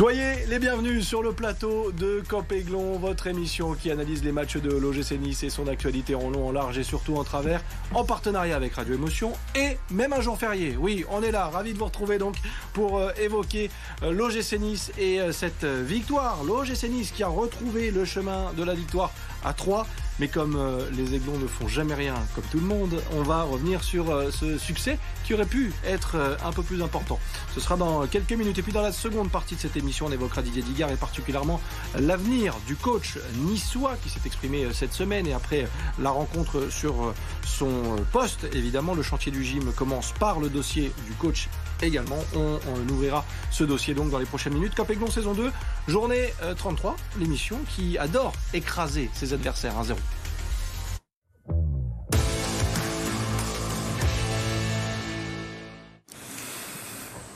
Soyez 0.00 0.46
les 0.48 0.58
bienvenus 0.58 1.06
sur 1.06 1.22
le 1.22 1.32
plateau 1.32 1.92
de 1.92 2.22
Copéglon, 2.26 2.98
votre 2.98 3.26
émission 3.26 3.74
qui 3.74 3.90
analyse 3.90 4.24
les 4.24 4.32
matchs 4.32 4.56
de 4.56 4.70
l'OGC 4.70 5.20
Nice 5.20 5.42
et 5.42 5.50
son 5.50 5.68
actualité 5.68 6.14
en 6.14 6.30
long, 6.30 6.48
en 6.48 6.52
large 6.52 6.78
et 6.78 6.84
surtout 6.84 7.16
en 7.16 7.22
travers, 7.22 7.62
en 7.92 8.02
partenariat 8.02 8.56
avec 8.56 8.72
Radio 8.72 8.94
Émotion 8.94 9.34
et 9.54 9.76
même 9.90 10.14
un 10.14 10.22
jour 10.22 10.38
férié. 10.38 10.74
Oui, 10.78 11.04
on 11.10 11.22
est 11.22 11.30
là, 11.30 11.48
ravi 11.48 11.74
de 11.74 11.78
vous 11.78 11.84
retrouver 11.84 12.16
donc 12.16 12.36
pour 12.72 12.96
euh, 12.96 13.10
évoquer 13.20 13.70
euh, 14.02 14.10
l'OGC 14.10 14.58
Nice 14.58 14.90
et 14.96 15.20
euh, 15.20 15.32
cette 15.32 15.66
victoire. 15.66 16.44
L'OGC 16.44 16.84
Nice 16.84 17.10
qui 17.10 17.22
a 17.22 17.28
retrouvé 17.28 17.90
le 17.90 18.06
chemin 18.06 18.54
de 18.56 18.64
la 18.64 18.72
victoire 18.72 19.12
à 19.44 19.52
3 19.52 19.86
mais 20.20 20.28
comme 20.28 20.54
euh, 20.56 20.88
les 20.92 21.14
Aiglons 21.14 21.38
ne 21.38 21.46
font 21.46 21.66
jamais 21.66 21.94
rien, 21.94 22.14
comme 22.34 22.44
tout 22.50 22.60
le 22.60 22.66
monde, 22.66 23.02
on 23.12 23.22
va 23.22 23.42
revenir 23.42 23.82
sur 23.82 24.10
euh, 24.10 24.30
ce 24.30 24.58
succès 24.58 24.98
qui 25.24 25.32
aurait 25.32 25.46
pu 25.46 25.72
être 25.84 26.16
euh, 26.16 26.36
un 26.44 26.52
peu 26.52 26.62
plus 26.62 26.82
important. 26.82 27.18
Ce 27.54 27.60
sera 27.60 27.76
dans 27.76 28.06
quelques 28.06 28.34
minutes. 28.34 28.58
Et 28.58 28.62
puis 28.62 28.72
dans 28.72 28.82
la 28.82 28.92
seconde 28.92 29.30
partie 29.30 29.56
de 29.56 29.60
cette 29.60 29.78
émission, 29.78 30.06
on 30.06 30.12
évoquera 30.12 30.42
Didier 30.42 30.62
Digard 30.62 30.90
et 30.90 30.96
particulièrement 30.96 31.58
l'avenir 31.98 32.54
du 32.66 32.76
coach 32.76 33.18
niçois 33.38 33.96
qui 34.02 34.10
s'est 34.10 34.20
exprimé 34.26 34.66
cette 34.74 34.92
semaine. 34.92 35.26
Et 35.26 35.32
après 35.32 35.66
la 35.98 36.10
rencontre 36.10 36.68
sur 36.70 37.14
son 37.42 37.96
poste, 38.12 38.46
évidemment, 38.52 38.94
le 38.94 39.02
chantier 39.02 39.32
du 39.32 39.42
gym 39.42 39.72
commence 39.72 40.12
par 40.20 40.38
le 40.38 40.50
dossier 40.50 40.92
du 41.06 41.12
coach 41.12 41.48
également. 41.82 42.18
On, 42.34 42.58
ouvrira 42.90 43.24
ce 43.50 43.64
dossier 43.64 43.94
dans 43.94 44.18
les 44.18 44.26
prochaines 44.26 44.54
minutes. 44.54 44.74
Cap 44.74 44.90
Aiglon 44.90 45.10
saison 45.10 45.34
2, 45.34 45.50
journée 45.88 46.32
33, 46.56 46.96
l'émission 47.18 47.58
qui 47.74 47.98
adore 47.98 48.32
écraser 48.52 49.10
ses 49.14 49.32
adversaires 49.32 49.74
1-0. 49.80 49.94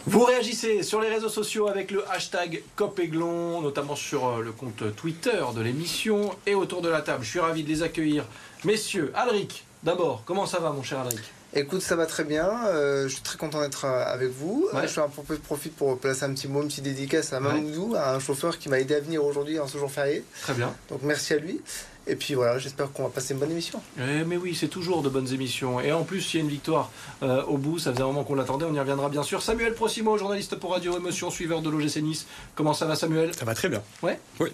Vous 0.06 0.22
réagissez 0.22 0.84
sur 0.84 1.00
les 1.00 1.09
réseaux 1.09 1.28
sociaux 1.28 1.67
avec 1.67 1.91
le 1.91 2.09
hashtag 2.11 2.62
COPEGLON, 2.77 3.62
notamment 3.62 3.97
sur 3.97 4.28
euh, 4.28 4.42
le 4.42 4.53
compte 4.53 4.95
Twitter 4.95 5.42
de 5.56 5.61
l'émission 5.61 6.37
et 6.47 6.55
autour 6.55 6.83
de 6.83 6.89
la 6.89 7.00
table. 7.00 7.25
Je 7.25 7.31
suis 7.31 7.41
ravi 7.41 7.65
de 7.65 7.69
les 7.69 7.83
accueillir. 7.83 8.25
Messieurs, 8.65 9.11
Alric, 9.17 9.65
d'abord, 9.83 10.22
comment 10.25 10.47
ça 10.47 10.61
va 10.61 10.70
mon 10.70 10.84
cher 10.84 11.00
Alric? 11.00 11.34
Écoute, 11.56 11.83
ça 11.83 11.94
va 11.94 12.06
très 12.06 12.24
bien. 12.24 12.50
Euh, 12.66 13.05
je 13.08 13.14
suis 13.14 13.22
très 13.22 13.38
content 13.38 13.60
d'être 13.60 13.84
euh, 13.84 14.05
avec 14.05 14.30
vous. 14.30 14.69
Je 14.83 14.86
suis 14.88 15.00
un 15.00 15.08
peu 15.08 15.36
profite 15.36 15.77
pour 15.77 15.98
placer 15.98 16.24
un 16.24 16.34
petit 16.34 16.48
mot, 16.48 16.62
une 16.62 16.69
petite 16.69 16.84
dédicace 16.84 17.33
à 17.33 17.41
Mamoudou, 17.41 17.94
à 17.97 18.14
un 18.14 18.19
chauffeur 18.19 18.58
qui 18.58 18.69
m'a 18.69 18.80
aidé 18.80 18.94
à 18.94 19.00
venir 19.00 19.24
aujourd'hui 19.24 19.58
en 19.58 19.69
ce 19.69 19.78
jour 19.78 19.91
férié. 19.91 20.25
Très 20.42 20.55
bien. 20.55 20.75
Donc 20.88 21.00
merci 21.02 21.32
à 21.34 21.38
lui. 21.38 21.60
Et 22.06 22.16
puis 22.16 22.34
voilà, 22.34 22.58
j'espère 22.58 22.92
qu'on 22.92 23.05
va 23.05 23.08
passer 23.08 23.32
une 23.32 23.41
bonne 23.41 23.50
émission. 23.50 23.80
Eh, 23.98 24.25
mais 24.25 24.36
oui, 24.36 24.55
c'est 24.55 24.69
toujours 24.69 25.02
de 25.02 25.08
bonnes 25.08 25.32
émissions. 25.32 25.80
Et 25.80 25.91
en 25.92 26.02
plus, 26.02 26.34
il 26.34 26.36
y 26.36 26.41
a 26.41 26.42
une 26.42 26.50
victoire 26.50 26.91
euh, 27.22 27.42
au 27.44 27.56
bout. 27.56 27.78
Ça 27.78 27.92
faisait 27.92 28.02
un 28.02 28.06
moment 28.06 28.25
qu'on 28.25 28.34
l'attendait. 28.34 28.66
On 28.66 28.75
y 28.75 28.78
reviendra 28.78 29.08
bien 29.08 29.22
sûr. 29.22 29.41
Samuel 29.41 29.75
Procimo, 29.75 30.19
journaliste 30.19 30.56
pour 30.56 30.72
Radio 30.72 30.97
Émotion, 30.97 31.30
suiveur 31.30 31.62
de 31.62 31.70
l'OGC 31.70 32.02
Nice. 32.02 32.27
Comment 32.55 32.75
ça 32.75 32.84
va, 32.84 32.94
Samuel? 32.94 33.34
Ça 33.34 33.44
va 33.44 33.55
très 33.55 33.69
bien. 33.69 33.82
Ouais? 34.02 34.19
Oui. 34.38 34.50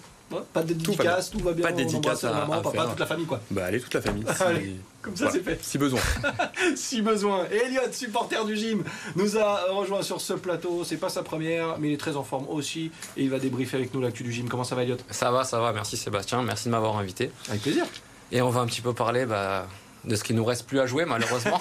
Pas 0.53 0.63
de 0.63 0.73
dédicace, 0.73 1.29
tout 1.29 1.39
va 1.39 1.53
bien. 1.53 1.65
Pas 1.65 1.71
de 1.71 1.77
dédicace 1.77 2.23
à, 2.23 2.33
maman, 2.33 2.61
papa, 2.61 2.87
toute 2.87 2.99
la 2.99 3.05
famille 3.05 3.25
quoi. 3.25 3.39
Bah 3.51 3.65
allez, 3.65 3.79
toute 3.79 3.93
la 3.93 4.01
famille. 4.01 4.25
Comme 5.01 5.15
ça, 5.15 5.31
c'est 5.31 5.43
fait. 5.43 5.57
Si 5.63 5.79
besoin. 5.79 5.99
si 6.75 7.01
besoin. 7.01 7.47
Et 7.51 7.57
Elliot, 7.65 7.81
supporter 7.91 8.45
du 8.45 8.55
gym, 8.55 8.83
nous 9.15 9.37
a 9.37 9.71
rejoint 9.71 10.03
sur 10.03 10.21
ce 10.21 10.33
plateau. 10.33 10.83
C'est 10.83 10.97
pas 10.97 11.09
sa 11.09 11.23
première, 11.23 11.79
mais 11.79 11.89
il 11.89 11.93
est 11.93 11.97
très 11.97 12.15
en 12.15 12.23
forme 12.23 12.47
aussi. 12.49 12.91
Et 13.17 13.23
il 13.23 13.29
va 13.31 13.39
débriefer 13.39 13.77
avec 13.77 13.93
nous 13.95 14.01
l'actu 14.01 14.21
du 14.21 14.31
gym. 14.31 14.47
Comment 14.47 14.63
ça 14.63 14.75
va, 14.75 14.83
Elliot 14.83 14.97
Ça 15.09 15.31
va, 15.31 15.43
ça 15.43 15.59
va. 15.59 15.73
Merci 15.73 15.97
Sébastien. 15.97 16.43
Merci 16.43 16.65
de 16.65 16.71
m'avoir 16.71 16.97
invité. 16.97 17.31
Avec 17.49 17.63
plaisir. 17.63 17.85
Et 18.31 18.41
on 18.41 18.49
va 18.49 18.61
un 18.61 18.67
petit 18.67 18.81
peu 18.81 18.93
parler 18.93 19.25
bah, 19.25 19.67
de 20.05 20.15
ce 20.15 20.23
qui 20.23 20.33
nous 20.33 20.43
reste 20.43 20.65
plus 20.65 20.79
à 20.79 20.85
jouer 20.85 21.05
malheureusement. 21.05 21.59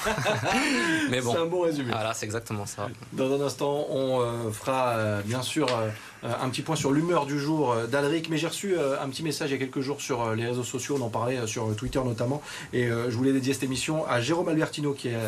Mais 1.11 1.21
bon, 1.21 1.33
c'est 1.33 1.39
un 1.39 1.47
bon 1.47 1.61
résumé. 1.63 1.91
Voilà, 1.93 2.15
c'est 2.15 2.27
exactement 2.27 2.67
ça. 2.67 2.89
Dans 3.13 3.33
un 3.33 3.45
instant, 3.45 3.87
on 3.91 4.21
euh, 4.21 4.51
fera 4.51 4.91
euh, 4.91 5.21
bien 5.23 5.43
sûr 5.43 5.67
euh, 5.69 6.33
un 6.41 6.49
petit 6.49 6.63
point 6.63 6.77
sur 6.77 6.93
l'humeur 6.93 7.27
du 7.27 7.39
jour 7.39 7.75
d'Alric. 7.91 8.29
Mais 8.31 8.39
j'ai 8.39 8.49
reçu 8.49 8.77
un 8.79 9.09
petit 9.09 9.23
message 9.23 9.51
il 9.51 9.53
y 9.53 9.57
a 9.57 9.59
quelques 9.59 9.81
jours 9.81 10.01
sur 10.01 10.35
les 10.35 10.47
réseaux 10.47 10.65
sociaux, 10.65 10.97
on 10.99 11.05
en 11.05 11.11
parlait 11.11 11.47
sur 11.47 11.75
Twitter 11.77 12.01
notamment. 12.05 12.43
Et 12.73 12.89
je 12.89 13.17
voulais 13.17 13.33
dédier 13.33 13.53
cette 13.55 13.63
émission 13.63 14.07
à 14.07 14.21
Jérôme 14.21 14.49
Albertino 14.49 14.93
qui 14.93 15.09
est 15.09 15.19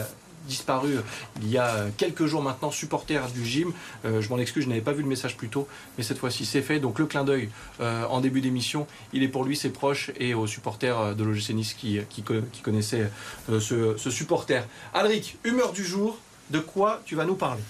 disparu 0.47 0.97
il 1.41 1.50
y 1.50 1.58
a 1.58 1.86
quelques 1.97 2.26
jours 2.26 2.42
maintenant, 2.42 2.70
supporter 2.70 3.20
du 3.34 3.44
gym. 3.44 3.72
Euh, 4.04 4.20
je 4.20 4.28
m'en 4.28 4.38
excuse, 4.38 4.64
je 4.64 4.69
n'avais 4.69 4.80
pas 4.80 4.92
vu 4.92 5.03
le 5.03 5.08
message 5.08 5.36
plus 5.36 5.48
tôt, 5.48 5.69
mais 5.97 6.04
cette 6.04 6.19
fois-ci 6.19 6.44
c'est 6.44 6.62
fait. 6.62 6.80
Donc 6.80 6.98
le 6.98 7.06
clin 7.06 7.25
d'œil 7.25 7.50
euh, 7.80 8.04
en 8.06 8.20
début 8.20 8.41
d'émission, 8.41 8.86
il 9.12 9.22
est 9.22 9.28
pour 9.28 9.44
lui, 9.44 9.56
ses 9.56 9.70
proches 9.70 10.10
et 10.19 10.34
aux 10.34 10.47
supporters 10.47 10.98
euh, 10.98 11.14
de 11.14 11.25
l'OGC 11.25 11.50
Nice 11.50 11.75
qui, 11.75 12.00
qui, 12.08 12.22
connaissaient 12.62 13.10
ce, 13.48 13.97
ce 13.97 14.10
supporter. 14.10 14.66
Alric, 14.94 15.38
humeur 15.44 15.72
du 15.72 15.84
jour, 15.84 16.19
de 16.50 16.58
quoi 16.58 17.00
tu 17.04 17.16
vas 17.16 17.25
nous 17.25 17.34
parler? 17.34 17.62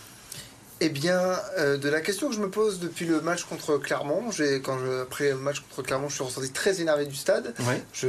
Eh 0.85 0.89
bien, 0.89 1.39
de 1.59 1.89
la 1.89 2.01
question 2.01 2.29
que 2.29 2.35
je 2.35 2.41
me 2.41 2.51
pose 2.51 2.81
depuis 2.81 3.07
le 3.07 3.21
match 3.21 3.45
contre 3.45 3.79
Clermont, 3.79 4.31
quand 4.65 4.79
je, 4.81 5.03
après 5.03 5.31
le 5.31 5.37
match 5.37 5.61
contre 5.61 5.83
Clermont, 5.83 6.09
je 6.09 6.17
suis 6.17 6.25
ressorti 6.25 6.51
très 6.51 6.81
énervé 6.81 7.07
du 7.07 7.15
stade. 7.15 7.55
Ouais. 7.61 7.81
Je, 7.93 8.09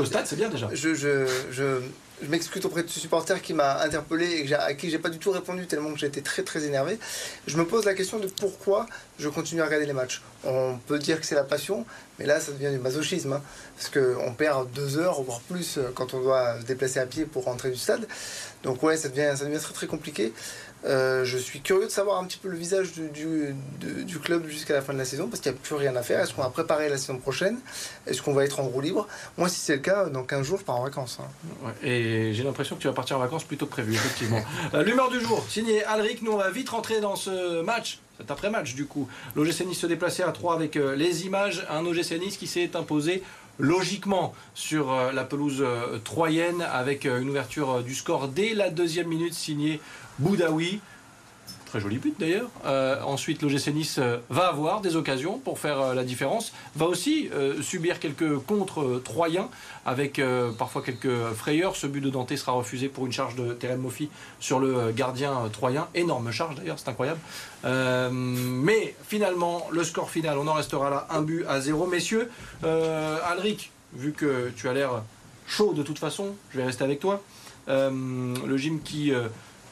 au 0.00 0.04
stade, 0.06 0.26
c'est 0.26 0.36
bien 0.36 0.48
déjà. 0.48 0.70
je, 0.72 0.94
je 0.94 1.26
je 1.50 1.80
m'excuse 2.22 2.64
auprès 2.64 2.82
de 2.82 2.88
ce 2.88 2.98
supporter 2.98 3.40
qui 3.42 3.52
m'a 3.52 3.80
interpellé 3.82 4.44
et 4.46 4.54
à 4.54 4.74
qui 4.74 4.90
j'ai 4.90 4.98
pas 4.98 5.10
du 5.10 5.18
tout 5.18 5.30
répondu 5.30 5.66
tellement 5.66 5.92
que 5.92 5.98
j'étais 5.98 6.22
très 6.22 6.42
très 6.42 6.64
énervé. 6.64 6.98
Je 7.46 7.56
me 7.56 7.66
pose 7.66 7.84
la 7.84 7.94
question 7.94 8.18
de 8.18 8.26
pourquoi 8.26 8.86
je 9.18 9.28
continue 9.28 9.60
à 9.60 9.66
regarder 9.66 9.86
les 9.86 9.92
matchs. 9.92 10.22
On 10.44 10.78
peut 10.86 10.98
dire 10.98 11.20
que 11.20 11.26
c'est 11.26 11.34
la 11.34 11.44
passion, 11.44 11.84
mais 12.18 12.26
là 12.26 12.40
ça 12.40 12.52
devient 12.52 12.70
du 12.70 12.78
masochisme. 12.78 13.34
Hein, 13.34 13.42
parce 13.76 13.90
qu'on 13.90 14.32
perd 14.32 14.70
deux 14.72 14.96
heures, 14.96 15.22
voire 15.22 15.40
plus, 15.40 15.78
quand 15.94 16.14
on 16.14 16.20
doit 16.20 16.60
se 16.60 16.64
déplacer 16.64 17.00
à 17.00 17.06
pied 17.06 17.26
pour 17.26 17.44
rentrer 17.44 17.70
du 17.70 17.76
stade. 17.76 18.06
Donc 18.62 18.82
ouais, 18.82 18.96
ça 18.96 19.08
devient, 19.08 19.34
ça 19.36 19.44
devient 19.44 19.58
très 19.58 19.74
très 19.74 19.86
compliqué. 19.86 20.32
Euh, 20.86 21.24
je 21.24 21.36
suis 21.36 21.60
curieux 21.60 21.86
de 21.86 21.90
savoir 21.90 22.20
un 22.20 22.24
petit 22.24 22.38
peu 22.38 22.48
le 22.48 22.56
visage 22.56 22.92
du, 22.92 23.54
club 24.22 24.46
jusqu'à 24.46 24.74
la 24.74 24.82
fin 24.82 24.92
de 24.92 24.98
la 24.98 25.04
saison 25.04 25.28
parce 25.28 25.40
qu'il 25.40 25.52
n'y 25.52 25.58
a 25.58 25.60
plus 25.60 25.74
rien 25.74 25.94
à 25.96 26.02
faire. 26.02 26.20
Est-ce 26.20 26.34
qu'on 26.34 26.42
va 26.42 26.50
préparer 26.50 26.88
la 26.88 26.96
saison 26.96 27.18
prochaine? 27.18 27.58
Est-ce 28.06 28.22
qu'on 28.22 28.32
va 28.32 28.44
être 28.44 28.60
en 28.60 28.64
roue 28.64 28.80
libre? 28.80 29.06
Moi, 29.36 29.48
si 29.48 29.60
c'est 29.60 29.76
le 29.76 29.82
cas, 29.82 30.06
dans 30.06 30.22
15 30.22 30.46
jours, 30.46 30.58
je 30.58 30.64
pars 30.64 30.76
en 30.76 30.84
vacances. 30.84 31.18
Hein. 31.20 31.72
et 31.82 32.32
j'ai 32.32 32.42
l'impression 32.42 32.76
que 32.76 32.80
tu 32.80 32.86
vas 32.86 32.94
partir 32.94 33.16
en 33.16 33.20
vacances 33.20 33.44
plutôt 33.44 33.66
que 33.66 33.72
prévu, 33.72 33.94
effectivement. 33.94 34.42
Euh, 34.74 34.82
l'humeur 34.82 35.10
du 35.10 35.20
jour, 35.20 35.44
signé 35.48 35.84
Alric. 35.84 36.22
Nous, 36.22 36.32
on 36.32 36.36
va 36.36 36.50
vite 36.50 36.70
rentrer 36.70 37.00
dans 37.00 37.14
ce 37.14 37.62
match. 37.62 38.00
Cet 38.18 38.30
après-match, 38.30 38.74
du 38.74 38.86
coup. 38.86 39.08
L'OGC 39.34 39.66
Nice 39.66 39.78
se 39.78 39.86
déplaçait 39.86 40.22
à 40.22 40.32
3 40.32 40.54
avec 40.54 40.76
euh, 40.76 40.96
les 40.96 41.26
images. 41.26 41.66
Un 41.70 41.84
OGC 41.84 42.18
qui 42.38 42.46
s'est 42.46 42.74
imposé 42.74 43.22
logiquement 43.58 44.34
sur 44.54 44.94
la 45.12 45.24
pelouse 45.24 45.64
troyenne 46.04 46.62
avec 46.62 47.04
une 47.04 47.30
ouverture 47.30 47.82
du 47.82 47.94
score 47.94 48.28
dès 48.28 48.54
la 48.54 48.70
deuxième 48.70 49.08
minute 49.08 49.34
signée 49.34 49.80
Boudaoui. 50.18 50.80
Joli 51.78 51.98
but 51.98 52.14
d'ailleurs. 52.18 52.48
Euh, 52.64 53.00
ensuite, 53.02 53.42
l'OGC 53.42 53.68
Nice 53.68 53.96
euh, 53.98 54.18
va 54.30 54.48
avoir 54.48 54.80
des 54.80 54.96
occasions 54.96 55.38
pour 55.38 55.58
faire 55.58 55.80
euh, 55.80 55.94
la 55.94 56.04
différence. 56.04 56.52
Va 56.74 56.86
aussi 56.86 57.30
subir 57.62 58.00
quelques 58.00 58.38
contre 58.40 59.00
troyens 59.04 59.48
avec 59.84 60.20
parfois 60.58 60.82
quelques 60.82 61.32
frayeurs. 61.34 61.76
Ce 61.76 61.86
but 61.86 62.00
de 62.00 62.10
Dante 62.10 62.34
sera 62.36 62.52
refusé 62.52 62.88
pour 62.88 63.06
une 63.06 63.12
charge 63.12 63.34
de 63.36 63.52
Terem 63.52 63.80
Moffi 63.80 64.08
sur 64.40 64.58
le 64.58 64.92
gardien 64.92 65.48
troyen. 65.52 65.88
Énorme 65.94 66.30
charge 66.30 66.56
d'ailleurs, 66.56 66.78
c'est 66.78 66.88
incroyable. 66.88 67.20
mais 67.64 68.94
finalement, 69.06 69.66
le 69.70 69.84
score 69.84 70.10
final, 70.10 70.38
on 70.38 70.46
en 70.46 70.54
restera 70.54 70.90
là, 70.90 71.06
un 71.10 71.22
but 71.22 71.44
à 71.48 71.60
zéro. 71.60 71.86
Messieurs, 71.86 72.30
Alric, 72.62 73.70
vu 73.94 74.12
que 74.12 74.50
tu 74.56 74.68
as 74.68 74.72
l'air 74.72 75.02
chaud 75.46 75.72
de 75.72 75.82
toute 75.82 75.98
façon, 75.98 76.34
je 76.50 76.58
vais 76.58 76.64
rester 76.64 76.84
avec 76.84 77.00
toi. 77.00 77.22
le 77.68 78.56
gym 78.56 78.80
qui 78.82 79.12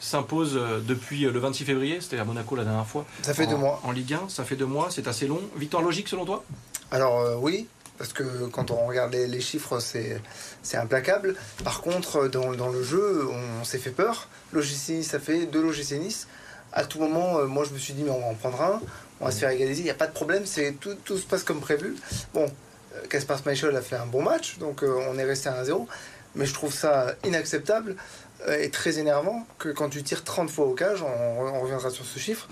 s'impose 0.04 0.56
euh, 0.56 0.80
depuis 0.80 1.24
euh, 1.24 1.32
le 1.32 1.38
26 1.38 1.64
février, 1.64 2.00
c'était 2.00 2.18
à 2.18 2.24
Monaco 2.24 2.54
la 2.56 2.64
dernière 2.64 2.86
fois. 2.86 3.06
Ça 3.22 3.32
fait 3.32 3.46
deux 3.46 3.56
mois. 3.56 3.80
En 3.84 3.90
Ligue 3.90 4.14
1, 4.14 4.28
ça 4.28 4.44
fait 4.44 4.56
deux 4.56 4.66
mois, 4.66 4.88
c'est 4.90 5.08
assez 5.08 5.26
long. 5.26 5.40
Victoire 5.56 5.82
logique 5.82 6.08
selon 6.08 6.26
toi? 6.26 6.44
Alors 6.90 7.20
euh, 7.20 7.36
oui, 7.40 7.66
parce 7.96 8.12
que 8.12 8.46
quand 8.52 8.70
on 8.70 8.86
regarde 8.86 9.14
les, 9.14 9.40
chiffres, 9.40 9.78
c'est 9.80 10.76
implacable. 10.76 11.36
Par 11.64 11.80
contre, 11.80 12.28
dans, 12.28 12.68
le 12.68 12.82
jeu, 12.82 13.26
on, 13.60 13.64
s'est 13.64 13.78
fait 13.78 13.90
peur. 13.90 14.28
L'OGC 14.52 15.02
ça 15.02 15.18
fait 15.18 15.46
deux 15.46 15.62
l'OGC 15.62 15.92
Nice. 15.92 16.28
À 16.72 16.84
tout 16.84 16.98
moment, 16.98 17.44
moi 17.46 17.64
je 17.64 17.72
me 17.72 17.78
suis 17.78 17.94
dit, 17.94 18.02
mais 18.02 18.10
on 18.10 18.20
va 18.20 18.26
en 18.26 18.34
prendre 18.34 18.60
un, 18.60 18.80
on 19.20 19.26
va 19.26 19.30
se 19.30 19.38
faire 19.38 19.50
égaliser, 19.50 19.82
il 19.82 19.84
n'y 19.84 19.90
a 19.90 19.94
pas 19.94 20.08
de 20.08 20.12
problème, 20.12 20.42
tout, 20.80 20.96
tout 21.04 21.18
se 21.18 21.24
passe 21.24 21.44
comme 21.44 21.60
prévu. 21.60 21.94
Bon, 22.34 22.46
Caspar 23.08 23.38
Schmeichel 23.38 23.76
a 23.76 23.80
fait 23.80 23.94
un 23.94 24.06
bon 24.06 24.22
match, 24.22 24.58
donc 24.58 24.82
on 24.82 25.16
est 25.16 25.24
resté 25.24 25.48
à 25.48 25.62
1-0, 25.62 25.86
mais 26.34 26.46
je 26.46 26.52
trouve 26.52 26.74
ça 26.74 27.14
inacceptable 27.24 27.94
est 28.46 28.72
très 28.72 28.98
énervant 28.98 29.46
que 29.58 29.68
quand 29.68 29.88
tu 29.88 30.02
tires 30.02 30.24
30 30.24 30.50
fois 30.50 30.66
au 30.66 30.74
cage, 30.74 31.02
on, 31.02 31.60
reviendra 31.60 31.90
sur 31.90 32.04
ce 32.04 32.18
chiffre, 32.18 32.48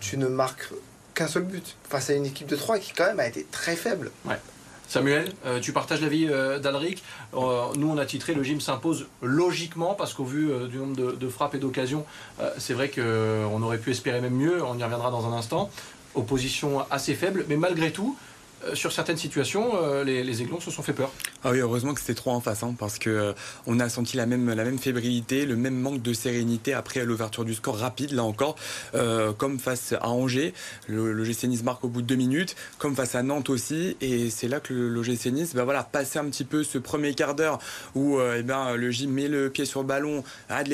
tu 0.00 0.16
ne 0.16 0.26
marques 0.26 0.70
qu'un 1.14 1.28
seul 1.28 1.42
but 1.42 1.76
face 1.88 2.10
à 2.10 2.14
une 2.14 2.26
équipe 2.26 2.46
de 2.46 2.56
3 2.56 2.78
qui 2.78 2.92
quand 2.92 3.06
même 3.06 3.20
a 3.20 3.26
été 3.26 3.46
très 3.50 3.76
faible. 3.76 4.10
Samuel, 4.88 5.32
euh, 5.46 5.60
tu 5.60 5.72
partages 5.72 6.00
l'avis 6.00 6.26
euh, 6.28 6.58
d'Alric. 6.58 7.04
nous, 7.32 7.88
on 7.88 7.96
a 7.96 8.06
titré 8.06 8.34
le 8.34 8.42
gym 8.42 8.60
s'impose 8.60 9.06
logiquement 9.22 9.94
parce 9.94 10.14
qu'au 10.14 10.24
vu 10.24 10.50
du 10.68 10.78
nombre 10.78 10.96
de, 10.96 11.28
frappes 11.28 11.54
et 11.54 11.58
d'occasions, 11.58 12.04
c'est 12.58 12.74
vrai 12.74 12.90
qu'on 12.90 13.62
aurait 13.62 13.78
pu 13.78 13.92
espérer 13.92 14.20
même 14.20 14.34
mieux. 14.34 14.64
On 14.64 14.76
y 14.76 14.82
reviendra 14.82 15.10
dans 15.10 15.32
un 15.32 15.36
instant. 15.36 15.70
Opposition 16.16 16.84
assez 16.90 17.14
faible, 17.14 17.44
mais 17.48 17.56
malgré 17.56 17.92
tout, 17.92 18.16
euh, 18.64 18.74
sur 18.74 18.92
certaines 18.92 19.16
situations, 19.16 19.70
euh, 19.82 20.04
les, 20.04 20.42
Aiglons 20.42 20.60
se 20.60 20.70
sont 20.70 20.82
fait 20.82 20.92
peur. 20.92 21.10
Ah 21.44 21.50
oui, 21.50 21.58
heureusement 21.58 21.94
que 21.94 22.00
c'était 22.00 22.14
trois 22.14 22.34
en 22.34 22.40
face, 22.40 22.62
hein, 22.62 22.74
parce 22.78 22.98
que 22.98 23.10
euh, 23.10 23.32
on 23.66 23.80
a 23.80 23.88
senti 23.88 24.16
la 24.16 24.26
même, 24.26 24.78
fébrilité, 24.78 25.46
le 25.46 25.56
même 25.56 25.74
manque 25.74 26.02
de 26.02 26.12
sérénité 26.12 26.72
après 26.72 27.04
l'ouverture 27.04 27.44
du 27.44 27.54
score 27.54 27.78
rapide, 27.78 28.12
là 28.12 28.24
encore, 28.24 28.56
comme 29.38 29.58
face 29.58 29.92
à 29.92 30.08
Angers, 30.08 30.52
le, 30.88 31.12
le 31.12 31.62
marque 31.62 31.84
au 31.84 31.88
bout 31.88 32.02
de 32.02 32.06
deux 32.06 32.16
minutes, 32.16 32.56
comme 32.78 32.94
face 32.94 33.14
à 33.14 33.22
Nantes 33.22 33.50
aussi, 33.50 33.96
et 34.00 34.30
c'est 34.30 34.48
là 34.48 34.60
que 34.60 34.72
le, 34.72 34.88
le 34.88 35.02
GC 35.02 35.30
Nice, 35.30 35.54
passer 35.92 36.18
un 36.18 36.24
petit 36.26 36.44
peu 36.44 36.62
ce 36.64 36.78
premier 36.78 37.14
quart 37.14 37.34
d'heure 37.34 37.58
où 37.94 38.20
eh 38.20 38.42
ben, 38.42 38.76
le 38.76 38.90
J 38.90 39.06
met 39.06 39.28
le 39.28 39.50
pied 39.50 39.64
sur 39.64 39.80
le 39.80 39.86
ballon, 39.86 40.22
a 40.48 40.64
de 40.64 40.70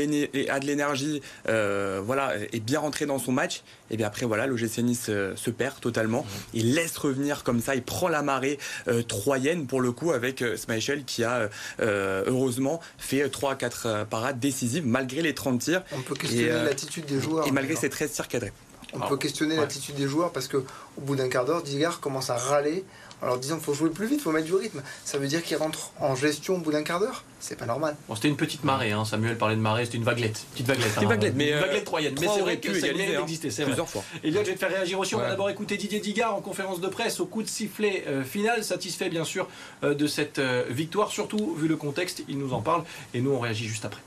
l'énergie, 0.66 1.22
voilà, 1.46 2.34
est 2.52 2.60
bien 2.60 2.80
rentré 2.80 3.06
dans 3.06 3.18
son 3.18 3.32
match, 3.32 3.62
et 3.90 3.96
bien 3.96 4.06
après 4.06 4.26
voilà, 4.26 4.46
le 4.46 4.56
GC 4.56 4.82
Nice 4.82 5.06
euh, 5.08 5.34
se 5.36 5.50
perd 5.50 5.80
totalement, 5.80 6.26
il 6.54 6.74
laisse 6.74 6.96
revenir 6.96 7.44
comme 7.44 7.60
ça, 7.60 7.74
il 7.74 7.82
prend 7.82 8.08
la 8.08 8.22
marée 8.22 8.58
euh, 8.88 9.02
troyenne 9.02 9.66
pour 9.66 9.80
le 9.80 9.92
coup 9.92 10.12
avec 10.12 10.42
euh, 10.42 10.56
Schmeichel 10.56 11.04
qui 11.04 11.24
a 11.24 11.48
heureusement 11.80 12.80
fait 12.98 13.28
3 13.28 13.52
à 13.52 13.54
4 13.56 14.06
parades 14.08 14.38
décisives 14.38 14.86
malgré 14.86 15.22
les 15.22 15.34
30 15.34 15.60
tirs 15.60 15.82
On 15.92 16.00
peut 16.00 16.14
questionner 16.14 16.48
l'attitude 16.48 17.06
des 17.06 17.20
joueurs. 17.20 17.46
et 17.46 17.50
malgré 17.50 17.76
ces 17.76 17.88
13 17.88 18.12
tirs 18.12 18.28
cadrés. 18.28 18.52
On 18.92 18.98
Alors, 18.98 19.08
peut 19.08 19.16
questionner 19.16 19.54
ouais. 19.54 19.60
l'attitude 19.60 19.96
des 19.96 20.06
joueurs 20.06 20.32
parce 20.32 20.48
que 20.48 20.58
au 20.58 21.00
bout 21.00 21.16
d'un 21.16 21.28
quart 21.28 21.44
d'heure, 21.44 21.62
Digard 21.62 22.00
commence 22.00 22.30
à 22.30 22.36
râler 22.36 22.84
en 23.22 23.26
leur 23.26 23.38
disant 23.38 23.56
qu'il 23.56 23.64
faut 23.64 23.74
jouer 23.74 23.90
plus 23.90 24.06
vite, 24.06 24.18
il 24.20 24.22
faut 24.22 24.32
mettre 24.32 24.46
du 24.46 24.54
rythme. 24.54 24.82
Ça 25.04 25.18
veut 25.18 25.26
dire 25.26 25.42
qu'il 25.42 25.56
rentre 25.56 25.90
en 26.00 26.14
gestion 26.14 26.56
au 26.56 26.58
bout 26.58 26.72
d'un 26.72 26.82
quart 26.82 27.00
d'heure? 27.00 27.24
C'est 27.40 27.56
pas 27.56 27.64
normal. 27.64 27.96
Bon, 28.08 28.14
c'était 28.14 28.28
une 28.28 28.36
petite 28.36 28.64
marée, 28.64 28.92
hein. 28.92 29.04
Samuel 29.04 29.38
parlait 29.38 29.56
de 29.56 29.60
marée, 29.60 29.86
c'était 29.86 29.96
une 29.96 30.04
vaguelette. 30.04 30.44
Petite 30.52 30.66
vaguelette. 30.66 30.88
Petite 30.88 31.02
hein. 31.02 31.08
vaguelette, 31.08 31.34
mais, 31.34 31.48
Une 31.48 31.54
euh, 31.54 31.60
vaguelette 31.60 31.84
troyenne. 31.84 32.14
Mais 32.20 32.28
c'est 32.28 32.40
vrai 32.40 32.58
que 32.58 32.70
mérite 32.70 33.16
hein, 33.16 33.20
d'exister, 33.20 33.50
c'est 33.50 33.62
vrai. 33.62 33.72
Plusieurs 33.72 33.88
fois. 33.88 34.04
Elliot, 34.22 34.40
je 34.42 34.48
vais 34.48 34.54
te 34.54 34.58
faire 34.58 34.70
réagir 34.70 34.98
aussi. 34.98 35.14
On 35.14 35.18
va 35.18 35.30
d'abord 35.30 35.48
écouter 35.48 35.76
Didier 35.76 36.00
Digard 36.00 36.34
en 36.34 36.40
conférence 36.40 36.80
de 36.80 36.88
presse 36.88 37.20
au 37.20 37.26
coup 37.26 37.42
de 37.42 37.48
sifflet 37.48 38.04
euh, 38.06 38.22
final, 38.22 38.64
satisfait 38.64 39.08
bien 39.08 39.24
sûr 39.24 39.48
euh, 39.82 39.94
de 39.94 40.06
cette 40.06 40.38
euh, 40.38 40.64
victoire, 40.68 41.10
surtout 41.10 41.54
vu 41.54 41.68
le 41.68 41.76
contexte, 41.76 42.22
il 42.28 42.38
nous 42.38 42.52
en 42.52 42.60
parle 42.60 42.84
et 43.14 43.20
nous 43.20 43.30
on 43.32 43.40
réagit 43.40 43.66
juste 43.66 43.84
après. 43.84 44.00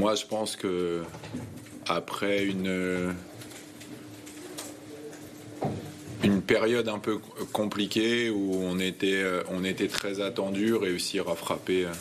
Moi, 0.00 0.14
je 0.16 0.26
pense 0.26 0.56
que 0.56 1.02
après 1.86 2.44
une 2.44 3.14
une 6.22 6.42
période 6.42 6.88
un 6.88 6.98
peu 6.98 7.18
compliquée 7.52 8.30
où 8.30 8.54
on 8.62 8.78
était 8.78 9.22
euh, 9.22 9.42
très 9.90 10.20
attendu, 10.20 10.74
réussir 10.74 11.28
à 11.28 11.34
frapper 11.34 11.84
euh, 11.86 11.92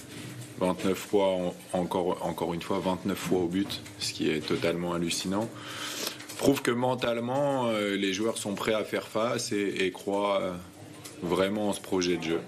29 0.60 0.96
fois 0.98 1.28
en- 1.28 1.56
encore 1.74 2.54
une 2.54 2.62
fois 2.62 2.80
29 2.80 3.18
fois 3.18 3.40
au 3.40 3.48
but, 3.48 3.82
ce 4.00 4.14
qui 4.14 4.30
est 4.30 4.46
totalement 4.46 4.94
hallucinant. 4.94 5.50
Prouve 6.38 6.62
que 6.62 6.72
mentalement 6.72 7.68
euh, 7.68 7.96
les 7.96 8.14
joueurs 8.14 8.38
sont 8.38 8.54
prêts 8.56 8.74
à 8.74 8.84
faire 8.84 9.08
face 9.08 9.52
et, 9.52 9.76
et 9.86 9.92
croient 9.92 10.42
euh, 10.42 10.52
vraiment 11.24 11.70
en 11.70 11.74
ce 11.74 11.82
projet 11.82 12.18
de 12.18 12.24
jeu. 12.24 12.40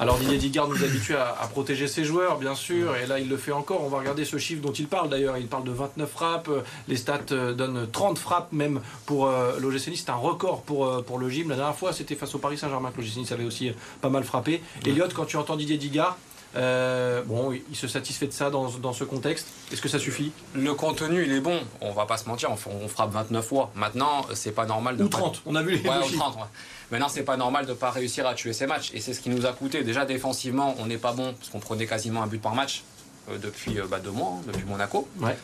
Alors 0.00 0.16
Didier 0.18 0.38
Digard 0.38 0.68
nous 0.68 0.84
habitue 0.84 1.16
à, 1.16 1.34
protéger 1.50 1.88
ses 1.88 2.04
joueurs, 2.04 2.38
bien 2.38 2.54
sûr, 2.54 2.94
et 2.96 3.06
là 3.06 3.18
il 3.18 3.28
le 3.28 3.36
fait 3.36 3.50
encore. 3.50 3.82
On 3.82 3.88
va 3.88 3.98
regarder 3.98 4.24
ce 4.24 4.38
chiffre 4.38 4.62
dont 4.62 4.72
il 4.72 4.86
parle 4.86 5.08
d'ailleurs. 5.08 5.36
Il 5.38 5.48
parle 5.48 5.64
de 5.64 5.72
29 5.72 6.08
frappes. 6.08 6.50
Les 6.86 6.96
stats 6.96 7.20
euh, 7.32 7.52
donnent 7.52 7.88
30 7.90 8.18
frappes 8.18 8.52
même 8.52 8.80
pour 9.06 9.26
euh. 9.26 9.58
C'est 9.78 10.10
un 10.10 10.14
record 10.14 10.62
pour, 10.62 10.86
euh, 10.86 11.02
pour 11.02 11.18
le 11.18 11.28
gym. 11.28 11.48
La 11.48 11.56
dernière 11.56 11.74
fois, 11.74 11.92
c'était 11.92 12.14
face 12.14 12.34
au 12.34 12.38
Paris 12.38 12.58
Saint-Germain 12.58 12.90
que 12.94 13.00
l'OGC 13.00 13.32
avait 13.32 13.44
aussi 13.44 13.70
euh, 13.70 13.72
pas 14.00 14.08
mal 14.08 14.24
frappé. 14.24 14.62
Elliot, 14.86 15.06
quand 15.14 15.24
tu 15.24 15.36
entends 15.36 15.56
Didier 15.56 15.76
Digard, 15.76 16.16
euh, 16.56 17.22
bon, 17.24 17.52
il 17.70 17.76
se 17.76 17.86
satisfait 17.88 18.26
de 18.26 18.32
ça 18.32 18.50
dans, 18.50 18.68
dans 18.70 18.92
ce 18.92 19.04
contexte. 19.04 19.46
Est-ce 19.72 19.82
que 19.82 19.88
ça 19.88 19.98
suffit? 19.98 20.32
Le 20.54 20.72
contenu, 20.74 21.24
il 21.24 21.32
est 21.32 21.40
bon. 21.40 21.60
On 21.80 21.92
va 21.92 22.06
pas 22.06 22.16
se 22.16 22.28
mentir, 22.28 22.50
on, 22.50 22.84
on 22.84 22.88
frappe 22.88 23.10
29 23.12 23.44
fois. 23.46 23.70
Maintenant, 23.74 24.24
c'est 24.34 24.52
pas 24.52 24.64
normal 24.66 24.96
de 24.96 25.04
Ou 25.04 25.08
pas- 25.08 25.18
30 25.18 25.42
On 25.46 25.54
a 25.54 25.62
vu 25.62 25.72
les 25.76 25.88
Ouais, 25.88 25.94
deux 25.98 26.04
ou 26.04 26.08
chiffres. 26.08 26.18
30, 26.18 26.36
ouais. 26.36 26.42
Maintenant, 26.90 27.08
c'est 27.08 27.22
pas 27.22 27.36
normal 27.36 27.66
de 27.66 27.74
pas 27.74 27.90
réussir 27.90 28.26
à 28.26 28.34
tuer 28.34 28.52
ces 28.54 28.66
matchs. 28.66 28.90
Et 28.94 29.00
c'est 29.00 29.12
ce 29.12 29.20
qui 29.20 29.28
nous 29.28 29.44
a 29.46 29.52
coûté. 29.52 29.84
Déjà, 29.84 30.04
défensivement, 30.06 30.74
on 30.78 30.86
n'est 30.86 30.96
pas 30.98 31.12
bon, 31.12 31.34
parce 31.34 31.50
qu'on 31.50 31.60
prenait 31.60 31.86
quasiment 31.86 32.22
un 32.22 32.26
but 32.26 32.40
par 32.40 32.54
match 32.54 32.82
euh, 33.30 33.36
depuis 33.38 33.78
euh, 33.78 33.86
bah, 33.86 33.98
deux 34.00 34.10
mois, 34.10 34.34
hein, 34.38 34.42
depuis 34.46 34.64
Monaco. 34.64 35.06
Ouais. 35.20 35.36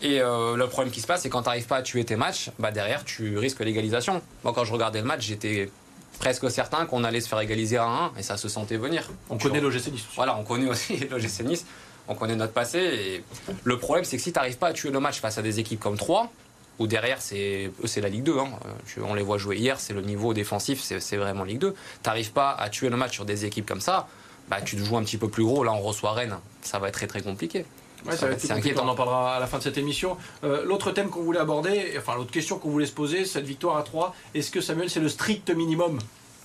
Et 0.00 0.20
euh, 0.20 0.54
le 0.54 0.68
problème 0.68 0.92
qui 0.92 1.00
se 1.00 1.08
passe, 1.08 1.22
c'est 1.22 1.28
quand 1.28 1.42
tu 1.42 1.48
n'arrives 1.48 1.66
pas 1.66 1.78
à 1.78 1.82
tuer 1.82 2.04
tes 2.04 2.14
matchs, 2.14 2.50
bah, 2.60 2.70
derrière, 2.70 3.04
tu 3.04 3.36
risques 3.36 3.58
l'égalisation. 3.58 4.22
Moi, 4.44 4.52
quand 4.54 4.64
je 4.64 4.72
regardais 4.72 5.00
le 5.00 5.06
match, 5.06 5.22
j'étais 5.22 5.72
presque 6.18 6.50
certain 6.50 6.86
qu'on 6.86 7.04
allait 7.04 7.20
se 7.20 7.28
faire 7.28 7.40
égaliser 7.40 7.76
à 7.76 7.84
1 7.84 8.12
et 8.18 8.22
ça 8.22 8.36
se 8.36 8.48
sentait 8.48 8.76
venir. 8.76 9.08
On 9.30 9.38
connaît 9.38 9.60
l'OGC 9.60 9.92
Nice. 9.92 10.04
Voilà, 10.16 10.36
on 10.36 10.44
connaît 10.44 10.68
aussi 10.68 10.96
l'OGC 11.10 11.40
Nice, 11.44 11.66
on 12.08 12.14
connaît 12.14 12.36
notre 12.36 12.52
passé. 12.52 12.78
Et 12.78 13.24
le 13.64 13.78
problème, 13.78 14.04
c'est 14.04 14.16
que 14.16 14.22
si 14.22 14.32
tu 14.32 14.38
n'arrives 14.38 14.58
pas 14.58 14.68
à 14.68 14.72
tuer 14.72 14.90
le 14.90 15.00
match 15.00 15.20
face 15.20 15.38
à 15.38 15.42
des 15.42 15.60
équipes 15.60 15.80
comme 15.80 15.96
3, 15.96 16.30
où 16.78 16.86
derrière, 16.86 17.20
c'est 17.20 17.72
la 17.96 18.08
Ligue 18.08 18.22
2, 18.22 18.38
hein. 18.38 18.48
Euh, 18.98 19.02
on 19.02 19.14
les 19.14 19.22
voit 19.22 19.38
jouer 19.38 19.56
hier, 19.56 19.80
c'est 19.80 19.92
le 19.92 20.00
niveau 20.00 20.32
défensif, 20.32 20.80
c'est 20.80 21.00
c'est 21.00 21.16
vraiment 21.16 21.44
Ligue 21.44 21.58
2. 21.58 21.72
Tu 21.72 21.76
n'arrives 22.06 22.32
pas 22.32 22.52
à 22.52 22.68
tuer 22.70 22.88
le 22.88 22.96
match 22.96 23.14
sur 23.14 23.24
des 23.24 23.44
équipes 23.44 23.66
comme 23.66 23.80
ça, 23.80 24.06
bah, 24.48 24.60
tu 24.64 24.76
te 24.76 24.82
joues 24.82 24.96
un 24.96 25.02
petit 25.02 25.18
peu 25.18 25.28
plus 25.28 25.44
gros. 25.44 25.64
Là, 25.64 25.72
on 25.72 25.80
reçoit 25.80 26.12
Rennes, 26.12 26.36
ça 26.62 26.78
va 26.78 26.88
être 26.88 26.94
très 26.94 27.06
très 27.06 27.22
compliqué. 27.22 27.64
Ouais, 28.06 28.12
ça 28.12 28.18
Ça 28.18 28.26
va 28.26 28.32
être 28.32 28.50
inquiétant. 28.50 28.84
On 28.84 28.88
en 28.88 28.94
parlera 28.94 29.36
à 29.36 29.40
la 29.40 29.46
fin 29.46 29.58
de 29.58 29.62
cette 29.62 29.78
émission. 29.78 30.16
Euh, 30.44 30.64
l'autre 30.64 30.90
thème 30.92 31.08
qu'on 31.10 31.22
voulait 31.22 31.40
aborder, 31.40 31.94
enfin 31.98 32.14
l'autre 32.16 32.30
question 32.30 32.58
qu'on 32.58 32.70
voulait 32.70 32.86
se 32.86 32.92
poser, 32.92 33.24
cette 33.24 33.44
victoire 33.44 33.76
à 33.76 33.82
3, 33.82 34.14
est-ce 34.34 34.50
que 34.50 34.60
Samuel 34.60 34.90
c'est 34.90 35.00
le 35.00 35.08
strict 35.08 35.50
minimum? 35.50 35.98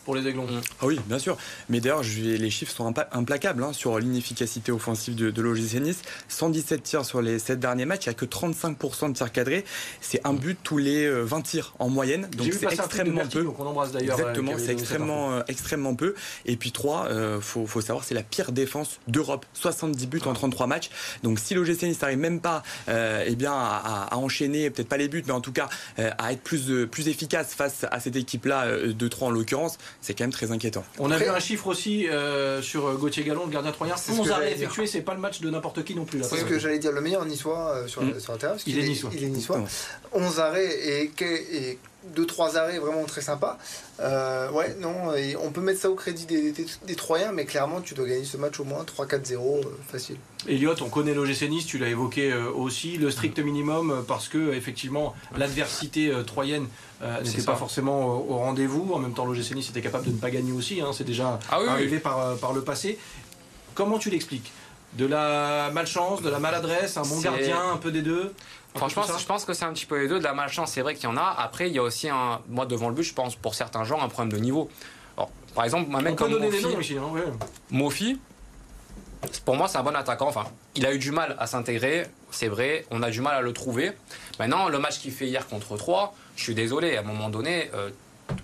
Pour 0.05 0.15
les 0.15 0.27
Aiglons 0.27 0.43
Mm. 0.43 0.61
Ah 0.81 0.85
oui, 0.85 0.99
bien 1.07 1.19
sûr. 1.19 1.37
Mais 1.69 1.79
d'ailleurs, 1.79 2.01
les 2.03 2.49
chiffres 2.49 2.71
sont 2.73 2.93
implacables 3.13 3.63
hein, 3.63 3.71
sur 3.71 3.97
l'inefficacité 3.99 4.71
offensive 4.71 5.15
de, 5.15 5.31
de 5.31 5.41
l'OGC 5.41 5.75
Nice. 5.79 6.01
117 6.27 6.83
tirs 6.83 7.05
sur 7.05 7.21
les 7.21 7.39
7 7.39 7.59
derniers 7.59 7.85
matchs, 7.85 8.05
il 8.05 8.09
n'y 8.09 8.15
a 8.15 8.15
que 8.15 8.25
35% 8.25 9.09
de 9.09 9.13
tirs 9.15 9.31
cadrés. 9.31 9.63
C'est 10.01 10.19
un 10.25 10.33
but 10.33 10.57
tous 10.61 10.77
les 10.77 11.05
euh, 11.05 11.21
20 11.23 11.41
tirs 11.41 11.73
en 11.79 11.89
moyenne. 11.89 12.27
Donc 12.37 12.47
c'est 12.53 12.65
extrêmement 12.71 13.21
Berti, 13.21 13.37
peu. 13.37 13.43
donc 13.43 13.59
on 13.59 13.65
embrasse 13.65 13.91
d'ailleurs. 13.93 14.17
euh, 14.17 14.21
Exactement, 14.21 14.53
c'est 14.57 14.71
extrêmement, 14.73 15.31
euh, 15.33 15.41
extrêmement 15.47 15.95
peu. 15.95 16.13
Et 16.45 16.57
puis 16.57 16.71
3, 16.71 17.07
euh, 17.07 17.39
faut, 17.39 17.65
faut 17.65 17.81
savoir, 17.81 18.03
c'est 18.03 18.13
la 18.15 18.23
pire 18.23 18.51
défense 18.51 18.99
d'Europe. 19.07 19.45
70 19.53 20.07
buts 20.07 20.21
en 20.25 20.33
33 20.33 20.67
matchs. 20.67 20.89
Donc 21.23 21.39
si 21.39 21.53
l'OGC 21.53 21.83
Nice 21.83 22.01
n'arrive 22.01 22.17
même 22.19 22.41
pas 22.41 22.63
euh, 22.89 23.23
eh 23.25 23.35
bien, 23.35 23.53
à, 23.53 24.09
enchaîner, 24.17 24.69
peut-être 24.69 24.89
pas 24.89 24.97
les 24.97 25.07
buts, 25.07 25.23
mais 25.25 25.33
en 25.33 25.41
tout 25.41 25.51
cas 25.53 25.69
euh, 25.99 26.11
à 26.17 26.33
être 26.33 26.41
plus, 26.41 26.69
euh, 26.69 26.85
plus 26.85 27.07
efficace 27.07 27.53
face 27.53 27.85
à 27.89 27.99
cette 27.99 28.15
équipe-là 28.15 28.65
euh, 28.65 28.93
de 28.93 29.07
3 29.07 29.29
en 29.29 29.31
l'occurrence, 29.31 29.77
c'est 30.01 30.13
quand 30.17 30.23
même 30.23 30.31
très 30.33 30.51
inquiétant. 30.51 30.83
On 30.99 31.09
a 31.11 31.15
Après- 31.15 31.25
vu 31.27 31.31
un 31.31 31.39
chiffre 31.39 31.67
aussi 31.67 32.07
euh, 32.09 32.61
sur 32.61 32.87
euh, 32.87 32.95
Gauthier 32.95 33.23
Gallon, 33.23 33.45
le 33.45 33.51
gardien 33.51 33.71
troyen. 33.71 33.95
C'est 33.97 34.11
ce 34.13 34.19
11 34.19 34.27
que 34.27 34.31
arrêts 34.31 34.43
j'allais 34.43 34.55
dire. 34.55 34.63
effectués, 34.67 34.87
c'est 34.87 35.01
pas 35.01 35.13
le 35.13 35.19
match 35.19 35.41
de 35.41 35.49
n'importe 35.49 35.83
qui 35.83 35.95
non 35.95 36.05
plus. 36.05 36.21
C'est 36.23 36.37
ce 36.37 36.45
que 36.45 36.59
j'allais 36.59 36.79
dire, 36.79 36.91
le 36.91 37.01
meilleur 37.01 37.25
niçois 37.25 37.69
euh, 37.75 37.87
sur, 37.87 38.01
Mm. 38.01 38.19
sur 38.19 38.37
parce 38.37 38.63
Il 38.65 38.73
qu'il 38.75 38.83
est 38.83 38.87
niçois. 38.87 39.09
Il 39.13 39.23
est 39.23 39.27
niçois. 39.27 39.59
Exactement. 39.59 40.25
11 40.27 40.39
arrêts 40.39 41.01
et, 41.01 41.07
que- 41.09 41.75
et 42.15 42.19
2-3 42.19 42.55
arrêts 42.57 42.79
vraiment 42.79 43.03
très 43.05 43.21
sympas. 43.21 43.57
Euh, 43.99 44.49
ouais, 44.51 44.75
non, 44.79 45.13
et 45.15 45.35
on 45.35 45.51
peut 45.51 45.61
mettre 45.61 45.79
ça 45.79 45.89
au 45.89 45.95
crédit 45.95 46.25
des, 46.25 46.51
des, 46.51 46.65
des 46.85 46.95
Troyens, 46.95 47.31
mais 47.31 47.45
clairement, 47.45 47.81
tu 47.81 47.93
dois 47.93 48.07
gagner 48.07 48.25
ce 48.25 48.37
match 48.37 48.59
au 48.59 48.63
moins 48.63 48.83
3-4-0, 48.83 49.35
euh, 49.35 49.61
facile. 49.87 50.17
Elliot, 50.47 50.75
on 50.81 50.89
connaît 50.89 51.13
l'OGC 51.13 51.49
Nice, 51.49 51.65
tu 51.65 51.77
l'as 51.77 51.87
évoqué 51.89 52.31
euh, 52.31 52.49
aussi, 52.51 52.97
le 52.97 53.11
strict 53.11 53.39
minimum, 53.39 53.91
euh, 53.91 54.01
parce 54.05 54.27
que 54.27 54.53
effectivement 54.53 55.13
l'adversité 55.37 56.09
euh, 56.09 56.23
troyenne 56.23 56.67
euh, 57.01 57.21
n'était 57.21 57.43
pas 57.43 57.55
forcément 57.55 58.05
au, 58.07 58.33
au 58.33 58.37
rendez-vous. 58.37 58.91
En 58.93 58.99
même 58.99 59.13
temps, 59.13 59.25
l'OGC 59.25 59.51
Nice 59.55 59.69
était 59.69 59.81
capable 59.81 60.05
de 60.05 60.11
ne 60.11 60.17
pas 60.17 60.31
gagner 60.31 60.51
aussi, 60.51 60.81
hein, 60.81 60.91
c'est 60.93 61.03
déjà 61.03 61.39
Ah 61.51 61.59
oui, 61.59 61.65
oui. 61.67 61.71
arrivé 61.71 61.99
par, 61.99 62.35
par 62.37 62.53
le 62.53 62.61
passé. 62.61 62.97
Comment 63.75 63.97
tu 63.99 64.09
l'expliques? 64.09 64.51
De 64.93 65.07
la 65.07 65.71
malchance, 65.73 66.21
de 66.21 66.29
la 66.29 66.37
maladresse, 66.37 66.97
un 66.97 67.01
bon 67.01 67.19
gardien, 67.19 67.59
un 67.73 67.77
peu 67.77 67.89
des 67.89 68.03
deux? 68.03 68.31
Franchement, 68.75 69.03
je 69.17 69.25
pense 69.25 69.45
que 69.45 69.53
c'est 69.53 69.65
un 69.65 69.73
petit 69.73 69.85
peu 69.85 69.99
les 69.99 70.07
deux. 70.07 70.19
De 70.19 70.23
la 70.23 70.33
malchance, 70.33 70.71
c'est 70.71 70.81
vrai 70.81 70.95
qu'il 70.95 71.03
y 71.03 71.07
en 71.07 71.17
a. 71.17 71.35
Après, 71.37 71.69
il 71.69 71.75
y 71.75 71.79
a 71.79 71.83
aussi, 71.83 72.09
un, 72.09 72.41
moi, 72.49 72.65
devant 72.65 72.89
le 72.89 72.95
but, 72.95 73.03
je 73.03 73.13
pense, 73.13 73.35
pour 73.35 73.53
certains 73.55 73.83
joueurs, 73.83 74.03
un 74.03 74.09
problème 74.09 74.33
de 74.33 74.37
niveau. 74.39 74.69
Alors, 75.15 75.29
par 75.53 75.63
exemple, 75.65 75.89
un 75.93 75.99
On 75.99 76.01
mec 76.01 76.15
peut 76.15 76.25
comme 76.25 76.39
Mofi, 76.39 76.79
ici, 76.79 76.97
hein, 76.97 77.07
ouais. 77.11 77.21
Mofi, 77.69 78.19
pour 79.45 79.55
moi, 79.55 79.67
c'est 79.67 79.77
un 79.77 79.83
bon 79.83 79.95
attaquant. 79.95 80.27
Enfin, 80.27 80.45
il 80.75 80.85
a 80.85 80.93
eu 80.93 80.97
du 80.97 81.11
mal 81.11 81.35
à 81.39 81.45
s'intégrer, 81.45 82.07
c'est 82.31 82.47
vrai. 82.47 82.85
On 82.89 83.03
a 83.03 83.11
du 83.11 83.21
mal 83.21 83.35
à 83.35 83.41
le 83.41 83.53
trouver. 83.53 83.91
Maintenant, 84.39 84.69
le 84.69 84.79
match 84.79 84.99
qu'il 84.99 85.11
fait 85.11 85.27
hier 85.27 85.47
contre 85.47 85.77
3, 85.77 86.15
je 86.35 86.43
suis 86.43 86.55
désolé, 86.55 86.97
à 86.97 87.01
un 87.01 87.03
moment 87.03 87.29
donné, 87.29 87.69
euh, 87.75 87.91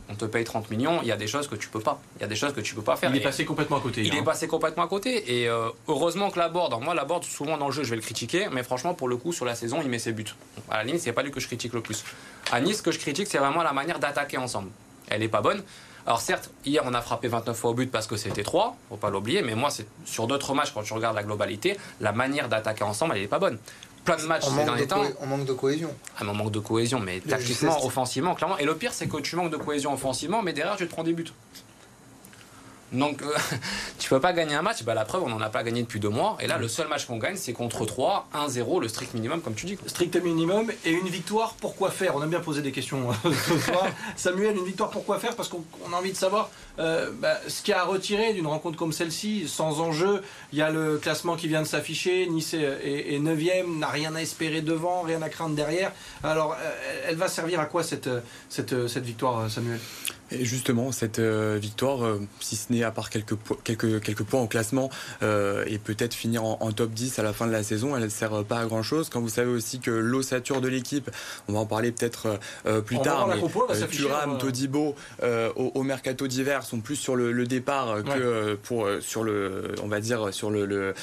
on 0.10 0.16
te 0.16 0.26
paye 0.26 0.44
30 0.44 0.70
millions, 0.72 1.00
il 1.02 1.08
y 1.08 1.12
a 1.12 1.18
des 1.18 1.28
choses 1.28 1.48
que 1.48 1.56
tu 1.56 1.70
peux 1.70 1.80
pas. 1.80 2.02
Il 2.18 2.22
y 2.22 2.26
a 2.26 2.28
des 2.28 2.36
choses 2.36 2.54
que 2.54 2.62
tu 2.62 2.74
peux 2.74 2.82
pas 2.82 2.96
faire. 2.96 3.12
Il 3.12 3.18
est 3.18 3.24
passé 3.24 3.46
complètement 3.46 3.78
à 3.78 3.82
côté. 3.82 4.02
il 4.02 4.14
est 4.16 4.20
hein. 4.20 4.24
passé 4.24 4.48
complètement 4.48 4.84
à 4.84 4.88
côté 4.88 5.40
et 5.40 5.48
euh, 5.48 5.70
heureusement 5.88 6.32
que 6.32 6.40
la 6.40 6.50
board, 6.50 6.82
moi 6.82 6.96
la 6.96 7.06
board 7.06 7.24
souvent 7.24 7.58
dans 7.58 7.68
le 7.68 7.72
jeu 7.74 7.84
je 7.84 7.92
vais 7.92 7.96
le 7.96 8.02
critiquer 8.02 8.48
mais 8.52 8.64
franchement 8.64 8.94
pour 8.94 9.08
le 9.08 9.18
coup 9.18 9.34
sur 9.34 9.46
la 9.46 9.56
saison 9.56 9.80
il 9.82 9.90
met 9.90 10.00
ses 10.00 10.12
buts. 10.12 10.26
À 10.70 10.78
la 10.78 10.84
limite 10.84 11.02
c'est 11.02 11.14
pas 11.14 11.22
lui 11.22 11.32
que 11.32 11.40
je 11.40 11.48
critique 11.48 11.74
le 11.74 11.82
plus. 11.82 12.04
À 12.52 12.60
Nice 12.60 12.78
ce 12.78 12.82
que 12.82 12.92
je 12.92 13.00
critique 13.00 13.28
c'est 13.28 13.38
vraiment 13.38 13.62
la 13.62 13.74
manière 13.74 14.00
d'attaquer 14.00 14.38
ensemble. 14.38 14.70
Elle 15.10 15.22
est 15.22 15.30
pas 15.30 15.42
bonne. 15.42 15.64
Alors 16.08 16.22
certes 16.22 16.50
hier 16.66 16.82
on 16.86 16.94
a 16.96 17.02
frappé 17.02 17.28
29 17.28 17.56
fois 17.56 17.70
au 17.70 17.74
but 17.76 17.92
parce 17.92 18.08
que 18.08 18.16
c'était 18.16 18.44
3, 18.44 18.76
faut 18.90 18.98
pas 18.98 19.12
l'oublier 19.12 19.44
mais 19.44 19.54
moi 19.54 19.70
c'est 19.70 19.86
sur 20.06 20.26
d'autres 20.26 20.56
matchs 20.56 20.72
quand 20.74 20.82
tu 20.82 20.94
regardes 20.94 21.16
la 21.16 21.24
globalité 21.24 21.78
la 22.02 22.14
manière 22.14 22.50
d'attaquer 22.50 22.84
ensemble 22.84 23.14
elle 23.16 23.24
est 23.24 23.28
pas 23.28 23.40
bonne. 23.40 23.60
Plein 24.16 24.24
de 24.24 24.28
matchs 24.28 24.44
On 24.46 24.50
ces 24.50 24.56
manque, 24.56 24.66
de 24.66 24.70
derniers 24.72 24.88
temps, 24.88 25.04
cohé- 25.04 25.16
on 25.22 25.26
manque 25.28 25.46
de 25.46 25.54
cohésion. 25.54 25.94
ah, 26.18 26.24
mais 26.24 26.30
on 26.32 26.34
manque 26.34 26.52
de 26.52 26.60
cohésion, 26.60 27.00
mais 27.00 27.20
tactiquement, 27.20 27.86
offensivement, 27.86 28.34
clairement. 28.34 28.58
Et 28.58 28.66
le 28.66 28.76
pire, 28.76 28.92
c'est 28.92 29.08
que 29.08 29.18
tu 29.18 29.36
manques 29.36 29.52
de 29.52 29.58
cohésion 29.58 29.94
offensivement, 29.94 30.42
mais 30.42 30.52
derrière, 30.52 30.76
tu 30.78 30.88
te 30.88 30.92
prends 30.92 31.04
des 31.04 31.14
buts. 31.14 31.32
Donc, 32.92 33.22
tu 34.00 34.10
peux 34.10 34.20
pas 34.20 34.34
gagner 34.34 34.56
un 34.56 34.62
match. 34.62 34.84
Bah, 34.84 34.94
la 34.94 35.06
preuve, 35.06 35.24
on 35.24 35.30
n'en 35.30 35.42
a 35.42 35.50
pas 35.50 35.64
gagné 35.64 35.82
depuis 35.82 36.00
deux 36.00 36.10
mois. 36.10 36.38
Et 36.40 36.48
là, 36.48 36.58
le 36.58 36.68
seul 36.68 36.88
match 36.88 37.06
qu'on 37.06 37.18
gagne, 37.18 37.36
c'est 37.36 37.54
contre 37.54 37.86
3, 37.86 38.30
1-0, 38.34 38.82
le 38.82 38.88
strict 38.88 39.14
minimum, 39.14 39.42
comme 39.42 39.54
tu 39.54 39.66
dis. 39.66 39.78
Strict 39.86 40.16
minimum 40.18 40.72
et 40.86 40.92
une 40.92 41.08
victoire, 41.08 41.56
pourquoi 41.60 41.92
faire? 41.92 42.16
On 42.16 42.22
a 42.22 42.28
bien 42.28 42.40
posé 42.40 42.62
des 42.62 42.72
questions 42.72 43.12
euh, 43.12 43.14
ce. 43.32 43.54
Samuel, 44.16 44.58
une 44.58 44.66
victoire, 44.66 44.90
pourquoi 44.90 45.20
faire? 45.20 45.36
Parce 45.36 45.50
qu'on 45.50 45.64
on 45.88 45.94
a 45.94 45.98
envie 45.98 46.12
de 46.12 46.18
savoir 46.18 46.50
euh, 46.80 47.12
bah, 47.14 47.40
ce 47.48 47.62
qu'il 47.62 47.72
y 47.72 47.76
a 47.76 47.82
à 47.82 47.86
retirer 47.86 48.34
d'une 48.34 48.48
rencontre 48.48 48.78
comme 48.78 48.94
celle-ci, 48.94 49.48
sans 49.48 49.80
enjeu. 49.80 50.22
Il 50.52 50.60
y 50.60 50.62
a 50.62 50.70
le 50.70 50.98
classement 50.98 51.36
qui 51.36 51.48
vient 51.48 51.62
de 51.62 51.68
s'afficher. 51.68 52.28
Nice 52.28 52.54
est, 52.54 53.14
est 53.14 53.20
9ème, 53.20 53.78
n'a 53.78 53.88
rien 53.88 54.16
à 54.16 54.22
espérer 54.22 54.62
devant, 54.62 55.02
rien 55.02 55.22
à 55.22 55.30
craindre 55.30 55.56
derrière. 55.56 55.92
Alors, 56.24 56.54
euh, 56.54 57.06
elle 57.08 57.16
va 57.16 57.28
servir 57.28 57.60
à 57.60 57.66
quoi 57.66 57.84
cette 57.84 58.10
victoire, 59.04 59.50
Samuel? 59.50 59.80
Et 60.32 60.46
justement, 60.46 60.92
cette 60.92 61.20
euh, 61.20 61.58
victoire, 61.60 62.06
euh, 62.06 62.22
si 62.40 62.56
ce 62.56 62.72
n'est 62.72 62.84
à 62.84 62.92
part 62.92 63.10
quelques, 63.10 63.36
quelques, 63.64 64.02
quelques 64.02 64.24
points 64.24 64.42
au 64.42 64.48
classement 64.48 64.90
euh, 65.24 65.64
et 65.68 65.80
peut-être 65.80 66.14
finir 66.14 66.44
en, 66.44 66.72
top 66.72 66.92
10 66.92 67.18
à 67.20 67.24
la 67.24 67.34
fin 67.34 67.48
de 67.48 67.52
la 67.52 67.64
saison, 67.64 67.96
elle 67.96 68.04
ne 68.04 68.10
sert 68.10 68.44
pas 68.44 68.60
à 68.60 68.66
grand 68.66 68.84
chose. 68.84 69.10
Quand 69.10 69.22
vous 69.22 69.30
savez 69.30 69.50
aussi 69.50 69.80
que 69.80 69.92
l'ossature 69.92 70.62
de 70.62 70.68
l'équipe, 70.68 71.10
on 71.48 71.54
va 71.54 71.60
en 71.60 71.66
parler 71.66 71.92
peut-être 71.92 72.40
plus 72.86 73.00
tard, 73.00 73.28
mais 73.28 73.88
Thuram, 73.88 74.38
Todibo 74.38 74.96
au, 75.56 75.84
mercato 75.84 76.28
d'hiver 76.28 76.64
sont 76.64 76.80
plus 76.80 76.96
sur 76.96 77.16
le, 77.16 77.46
départ 77.46 78.04
que 78.04 78.56
pour 78.56 78.88
sur 79.02 79.24
le, 79.24 79.74
on 79.82 79.88
va 79.88 80.00
dire 80.00 80.34
sur 80.34 80.52
le, 80.52 80.94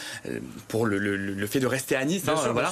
pour 0.68 0.86
le, 0.86 0.98
le, 0.98 1.46
fait 1.46 1.60
de 1.60 1.66
rester 1.66 1.96
à 1.96 2.04
Nice. 2.04 2.28
Hein, 2.28 2.34
voilà. 2.52 2.70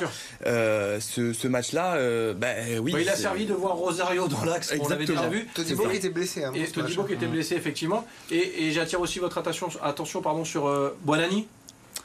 ce, 1.00 1.32
ce 1.32 1.49
match-là, 1.49 2.34
bah, 2.34 2.49
oui. 2.80 2.94
il 3.00 3.08
a 3.08 3.16
servi 3.16 3.46
de 3.46 3.54
voir 3.54 3.75
Rosario 3.75 4.28
dans 4.28 4.44
l'axe, 4.44 4.73
on 4.78 4.88
l'avait 4.88 5.04
déjà 5.04 5.28
vu. 5.28 5.49
Todibo 5.54 5.88
qui 5.88 5.96
était 5.96 6.11
blessé. 6.11 6.43
Hein, 6.44 6.52
et 6.54 6.66
Todibo 6.66 7.04
qui 7.04 7.14
était 7.14 7.26
blessé, 7.26 7.54
effectivement. 7.54 8.06
Et, 8.30 8.70
j'attire 8.72 9.00
aussi 9.00 9.18
votre 9.18 9.38
attention, 9.38 9.68
attention 9.82 10.22
pardon, 10.22 10.44
sur 10.44 10.66
euh. 10.66 10.96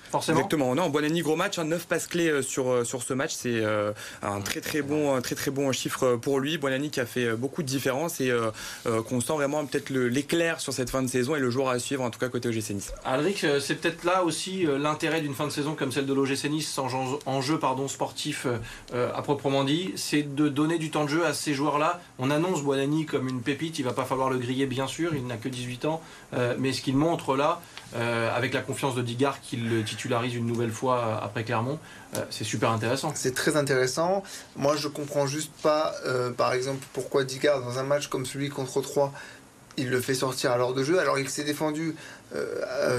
Forcément. 0.10 0.40
Exactement. 0.40 0.76
Non, 0.76 0.90
Buonani 0.90 1.22
gros 1.22 1.36
match, 1.36 1.60
9 1.60 1.80
hein, 1.80 1.86
passes 1.88 2.08
clés 2.08 2.30
euh, 2.30 2.42
sur 2.42 2.70
euh, 2.70 2.84
sur 2.84 3.04
ce 3.04 3.14
match, 3.14 3.34
c'est 3.34 3.64
un 4.22 4.42
très 4.42 4.62
très 4.62 4.82
bon 4.82 5.16
un 5.16 5.22
très 5.22 5.36
très 5.36 5.52
bon 5.52 5.72
chiffre 5.72 6.16
pour 6.16 6.40
lui. 6.40 6.58
Buonani 6.58 6.90
qui 6.90 7.00
a 7.00 7.06
fait 7.06 7.36
beaucoup 7.36 7.62
de 7.62 7.68
différence 7.68 8.22
et 8.22 8.32
qu'on 9.08 9.22
sent 9.22 9.34
vraiment 9.34 9.66
peut-être 9.66 9.90
l'éclair 9.90 10.60
sur 10.60 10.74
cette 10.74 10.90
fin 10.90 11.02
de 11.02 11.08
saison 11.08 11.36
et 11.36 11.40
le 11.40 11.50
joueur 11.50 11.70
à 11.70 11.80
suivre 11.80 12.04
en 12.04 12.10
tout 12.10 12.20
cas 12.20 12.30
côté 12.30 12.50
OGC 12.50 12.72
Nice. 12.72 12.94
Alric, 13.06 13.46
c'est 13.60 13.76
peut-être 13.76 14.04
là 14.04 14.24
aussi 14.24 14.66
l'intérêt 14.80 15.22
d'une 15.22 15.34
fin 15.34 15.46
de 15.46 15.52
saison 15.52 15.76
comme 15.76 15.92
celle 15.92 16.06
de 16.06 16.14
l'OGC 16.14 16.46
Nice 16.50 16.70
sans 16.70 16.90
enjeu 17.26 17.60
pardon 17.60 17.88
sportif 17.88 18.48
à 18.94 19.22
proprement 19.22 19.64
dit, 19.64 19.94
c'est 19.96 20.24
de 20.36 20.50
donner 20.50 20.78
du 20.78 20.92
temps 20.92 21.06
de 21.06 21.10
jeu 21.10 21.26
à 21.26 21.34
ces 21.34 21.54
joueurs-là. 21.54 22.02
On 22.18 22.32
annonce 22.32 22.64
Buonani 22.64 23.06
comme 23.06 23.28
une 23.28 23.42
pépite, 23.42 23.80
il 23.80 23.86
va 23.86 23.94
pas 23.94 24.06
falloir 24.06 24.30
le 24.30 24.38
griller 24.38 24.66
bien 24.66 24.88
sûr, 24.88 25.14
il 25.16 25.26
n'a 25.28 25.38
que 25.38 25.50
18 25.50 25.86
ans, 25.86 26.02
mais 26.58 26.74
ce 26.74 26.82
qu'il 26.82 26.96
montre 26.96 27.36
là 27.36 27.62
euh, 27.96 28.30
avec 28.36 28.54
la 28.54 28.62
confiance 28.62 28.94
de 28.94 29.02
Digard 29.02 29.42
qui 29.42 29.58
le 29.58 29.84
titularise 29.84 30.36
une 30.36 30.46
nouvelle 30.46 30.70
fois 30.70 31.00
euh, 31.00 31.26
après 31.26 31.44
Clermont. 31.44 31.80
Euh, 32.16 32.20
c'est 32.30 32.44
super 32.44 32.70
intéressant. 32.70 33.12
C'est 33.16 33.34
très 33.34 33.58
intéressant. 33.58 34.24
Moi, 34.56 34.76
je 34.76 34.88
comprends 34.88 35.26
juste 35.26 35.52
pas, 35.64 35.96
par 36.38 36.54
exemple, 36.54 36.86
pourquoi 36.94 37.24
Digard, 37.24 37.62
dans 37.62 37.80
un 37.80 37.84
match 37.84 38.08
comme 38.08 38.26
celui 38.26 38.50
contre 38.50 38.82
3, 38.82 39.12
il 39.78 39.90
le 39.90 40.02
fait 40.02 40.14
sortir 40.14 40.52
à 40.52 40.58
l'heure 40.58 40.74
de 40.74 40.84
jeu, 40.84 41.00
alors 41.00 41.18
il 41.18 41.30
s'est 41.30 41.44
défendu 41.44 41.96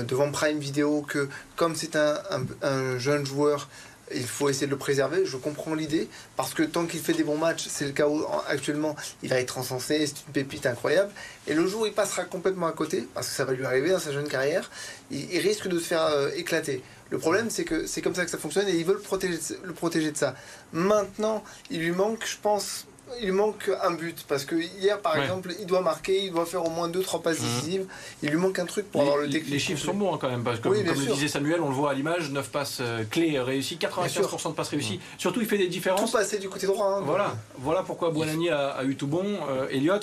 devant 0.08 0.30
Prime 0.30 0.58
Video 0.58 1.02
que, 1.02 1.28
comme 1.56 1.74
c'est 1.74 1.96
un, 1.96 2.98
jeune 2.98 3.26
joueur, 3.26 3.68
il 4.14 4.26
faut 4.26 4.48
essayer 4.48 4.66
de 4.66 4.72
le 4.72 4.78
préserver. 4.78 5.24
Je 5.24 5.36
comprends 5.36 5.74
l'idée 5.74 6.08
parce 6.36 6.54
que 6.54 6.62
tant 6.62 6.86
qu'il 6.86 7.00
fait 7.00 7.12
des 7.12 7.24
bons 7.24 7.38
matchs, 7.38 7.66
c'est 7.68 7.84
le 7.84 7.92
cas 7.92 8.08
où 8.08 8.24
actuellement 8.48 8.96
il 9.22 9.28
va 9.28 9.40
être 9.40 9.58
encensé, 9.58 10.06
c'est 10.06 10.26
une 10.26 10.32
pépite 10.32 10.66
incroyable. 10.66 11.12
Et 11.46 11.54
le 11.54 11.66
jour 11.66 11.82
où 11.82 11.86
il 11.86 11.92
passera 11.92 12.24
complètement 12.24 12.66
à 12.66 12.72
côté, 12.72 13.06
parce 13.14 13.28
que 13.28 13.34
ça 13.34 13.44
va 13.44 13.52
lui 13.52 13.64
arriver 13.64 13.90
dans 13.90 13.98
sa 13.98 14.12
jeune 14.12 14.28
carrière, 14.28 14.70
il, 15.10 15.38
risque 15.38 15.68
de 15.68 15.78
se 15.78 15.84
faire 15.84 16.04
euh, 16.04 16.30
éclater. 16.36 16.82
Le 17.10 17.18
problème, 17.18 17.50
c'est 17.50 17.64
que 17.64 17.86
c'est 17.86 18.02
comme 18.02 18.14
ça 18.14 18.24
que 18.24 18.30
ça 18.30 18.38
fonctionne 18.38 18.68
et 18.68 18.76
ils 18.76 18.84
veulent 18.84 19.00
protéger, 19.00 19.38
le 19.64 19.72
protéger 19.72 20.12
de 20.12 20.16
ça. 20.16 20.34
Maintenant, 20.72 21.42
il 21.70 21.80
lui 21.80 21.90
manque, 21.90 22.24
je 22.24 22.36
pense, 22.40 22.86
il 23.22 23.32
manque 23.32 23.70
un 23.82 23.92
but 23.92 24.24
parce 24.28 24.44
que 24.44 24.56
hier 24.56 25.00
par 25.00 25.18
exemple 25.18 25.52
il 25.58 25.66
doit 25.66 25.80
marquer, 25.80 26.24
il 26.24 26.32
doit 26.32 26.46
faire 26.46 26.64
au 26.64 26.70
moins 26.70 26.88
2-3 26.88 27.22
passes 27.22 27.40
mhm. 27.40 27.46
décisives. 27.46 27.86
Il 28.22 28.30
lui 28.30 28.36
manque 28.36 28.58
un 28.58 28.66
truc 28.66 28.90
pour 28.90 29.02
avoir 29.02 29.16
le 29.18 29.28
déclic. 29.28 29.50
Les 29.50 29.58
chiffres 29.58 29.84
sont 29.84 29.94
bons 29.94 30.14
hein, 30.14 30.18
quand 30.20 30.28
même 30.28 30.42
parce 30.42 30.58
que 30.58 30.64
comme, 30.64 30.74
le 30.74 31.12
disait 31.12 31.28
Samuel, 31.28 31.60
on 31.60 31.68
le 31.68 31.74
voit 31.74 31.90
à 31.90 31.94
l'image, 31.94 32.30
9 32.30 32.50
passes 32.50 32.78
euh, 32.80 33.04
clés 33.10 33.38
réussies, 33.40 33.76
95% 33.76 34.50
de 34.50 34.54
passes 34.54 34.68
réussies. 34.68 34.94
Mhm. 34.94 35.18
Surtout 35.18 35.40
il 35.40 35.46
fait 35.46 35.58
des 35.58 35.68
différences. 35.68 36.10
Tout 36.10 36.16
passé 36.16 36.38
du 36.38 36.48
côté 36.48 36.66
droit. 36.66 36.98
Hein. 36.98 37.02
voilà, 37.04 37.36
voilà 37.58 37.82
pourquoi 37.82 38.10
Buonani 38.10 38.50
a, 38.50 38.82
eu 38.84 38.96
tout 38.96 39.06
bon. 39.06 39.24
Euh, 39.50 39.68
Elliot, 39.70 40.00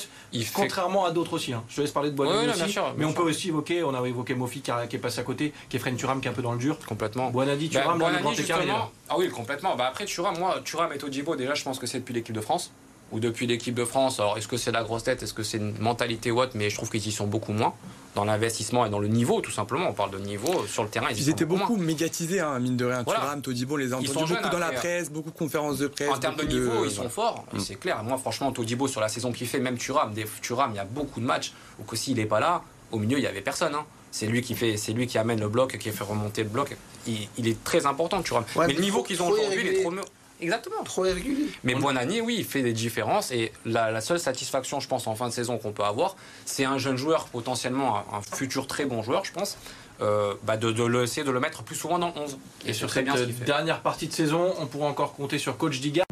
contrairement 0.53 1.05
à 1.05 1.11
d'autres 1.11 1.33
aussi. 1.33 1.53
Hein. 1.53 1.63
Je 1.69 1.77
te 1.77 1.81
laisse 1.81 1.91
parler 1.91 2.11
de 2.11 2.15
Buonani 2.15 2.49
aussi, 2.49 2.77
mais 2.97 3.05
on 3.05 3.13
peut 3.13 3.23
aussi 3.23 3.49
évoquer, 3.49 3.83
on 3.83 3.93
avait 3.93 4.09
évoqué 4.09 4.35
Mofi 4.35 4.61
qui, 4.61 4.71
est 4.71 4.99
passé 4.99 5.19
à 5.19 5.23
côté, 5.23 5.53
qui 5.69 5.77
est 5.77 5.79
Fren 5.79 5.95
Turam 5.95 6.21
qui 6.21 6.27
est 6.27 6.31
un 6.31 6.33
peu 6.33 6.41
dans 6.41 6.53
le 6.53 6.59
dur. 6.59 6.77
Complètement. 6.87 7.29
Buonani, 7.31 7.69
bah, 7.69 7.81
Turam, 7.81 7.99
le 7.99 8.21
grand 8.21 8.33
écart. 8.33 8.91
Ah 9.09 9.15
oui, 9.17 9.29
complètement. 9.29 9.75
Bah 9.75 9.87
après 9.87 10.05
Turam, 10.05 10.37
moi, 10.37 10.59
Turam 10.63 10.91
et 10.93 10.97
Todibo, 10.97 11.35
déjà 11.35 11.53
je 11.53 11.63
pense 11.63 11.79
que 11.79 11.87
c'est 11.87 11.99
depuis 11.99 12.13
l'équipe 12.13 12.35
de 12.35 12.41
France 12.41 12.71
ou 13.11 13.19
depuis 13.19 13.47
l'équipe 13.47 13.73
de 13.73 13.85
France. 13.85 14.19
Alors, 14.19 14.37
est-ce 14.37 14.47
que 14.47 14.57
c'est 14.57 14.71
la 14.71 14.83
grosse 14.83 15.03
tête 15.03 15.23
Est-ce 15.23 15.33
que 15.33 15.43
c'est 15.43 15.57
une 15.57 15.77
mentalité 15.79 16.31
ou 16.31 16.41
autre 16.41 16.53
Mais 16.55 16.69
je 16.69 16.75
trouve 16.75 16.89
qu'ils 16.89 17.07
y 17.07 17.11
sont 17.11 17.27
beaucoup 17.27 17.53
moins 17.53 17.73
dans 18.15 18.25
l'investissement 18.25 18.85
et 18.85 18.89
dans 18.89 18.99
le 18.99 19.07
niveau, 19.07 19.41
tout 19.41 19.51
simplement. 19.51 19.89
On 19.89 19.93
parle 19.93 20.11
de 20.11 20.17
niveau 20.17 20.65
sur 20.65 20.83
le 20.83 20.89
terrain. 20.89 21.07
Ils, 21.11 21.29
étaient 21.29 21.45
beaucoup, 21.45 21.77
médiatisés, 21.77 22.39
hein, 22.39 22.59
mine 22.59 22.75
de 22.75 22.85
rien. 22.85 23.03
Voilà. 23.03 23.19
Thuram, 23.21 23.41
Todibo, 23.41 23.77
les 23.77 23.93
a 23.93 23.97
entendus 23.97 24.33
beaucoup 24.33 24.49
dans 24.49 24.59
la 24.59 24.71
presse, 24.71 25.11
beaucoup 25.11 25.29
de 25.29 25.37
conférences 25.37 25.77
de 25.77 25.87
presse. 25.87 26.09
En 26.09 26.17
termes 26.17 26.35
de 26.35 26.43
niveau, 26.43 26.83
ils 26.83 26.91
sont 26.91 27.09
forts, 27.09 27.45
mm. 27.53 27.59
c'est 27.59 27.75
clair. 27.75 28.03
Moi, 28.03 28.17
franchement, 28.17 28.51
Todibo, 28.51 28.87
sur 28.87 29.01
la 29.01 29.07
saison 29.07 29.31
qu'il 29.31 29.47
fait, 29.47 29.59
même 29.59 29.77
Thuram, 29.77 30.13
des, 30.13 30.25
Thuram, 30.41 30.71
il 30.73 30.77
y 30.77 30.79
a 30.79 30.85
beaucoup 30.85 31.19
de 31.19 31.25
matchs 31.25 31.53
où 31.79 31.83
que 31.83 31.95
s'il 31.95 32.17
n'est 32.17 32.25
pas 32.25 32.39
là, 32.39 32.63
au 32.91 32.97
milieu, 32.97 33.17
il 33.17 33.21
n'y 33.21 33.27
avait 33.27 33.41
personne. 33.41 33.75
Hein. 33.75 33.85
C'est 34.11 34.25
lui 34.25 34.41
qui 34.41 34.55
fait, 34.55 34.77
c'est 34.77 34.93
lui 34.93 35.05
qui 35.05 35.19
amène 35.19 35.39
le 35.39 35.49
bloc, 35.49 35.77
qui 35.77 35.91
fait 35.91 36.03
remonter 36.03 36.41
le 36.41 36.49
bloc. 36.49 36.75
Il, 37.05 37.47
est 37.47 37.63
très 37.63 37.85
important, 37.85 38.23
Thuram. 38.23 38.43
mais, 38.57 38.73
le 38.73 38.81
niveau 38.81 39.03
qu'ils 39.03 39.21
ont 39.21 39.27
aujourd'hui, 39.27 39.61
il 39.61 39.67
est 39.67 39.81
trop 39.81 39.91
Exactement. 40.41 40.83
Trop 40.83 41.01
régulier. 41.01 41.47
Mais 41.63 41.75
Buonani, 41.75 42.21
oui, 42.21 42.35
il 42.39 42.45
fait 42.45 42.61
des 42.61 42.73
différences. 42.73 43.31
Et 43.31 43.51
la, 43.65 44.01
seule 44.01 44.19
satisfaction, 44.19 44.79
je 44.79 44.87
pense, 44.87 45.07
en 45.07 45.15
fin 45.15 45.27
de 45.27 45.33
saison 45.33 45.57
qu'on 45.57 45.71
peut 45.71 45.83
avoir, 45.83 46.15
c'est 46.45 46.65
un 46.65 46.77
jeune 46.77 46.97
joueur, 46.97 47.25
potentiellement 47.25 48.03
un, 48.13 48.21
futur 48.21 48.67
très 48.67 48.85
bon 48.85 49.01
joueur, 49.01 49.25
je 49.25 49.31
pense, 49.31 49.57
euh, 50.01 50.35
bah 50.43 50.57
de, 50.57 50.71
de, 50.71 50.83
le, 50.83 51.03
essayer 51.03 51.25
de 51.25 51.31
le 51.31 51.39
mettre 51.39 51.63
plus 51.63 51.75
souvent 51.75 51.99
dans 51.99 52.13
11. 52.15 52.37
Et, 52.65 52.73
sur 52.73 52.89
cette 52.89 53.07
dernière 53.45 53.81
partie 53.81 54.07
de 54.07 54.13
saison, 54.13 54.53
on 54.59 54.67
pourra 54.67 54.87
encore 54.87 55.13
compter 55.13 55.39
sur 55.39 55.57
Coach 55.57 55.79
Diga. 55.79 56.06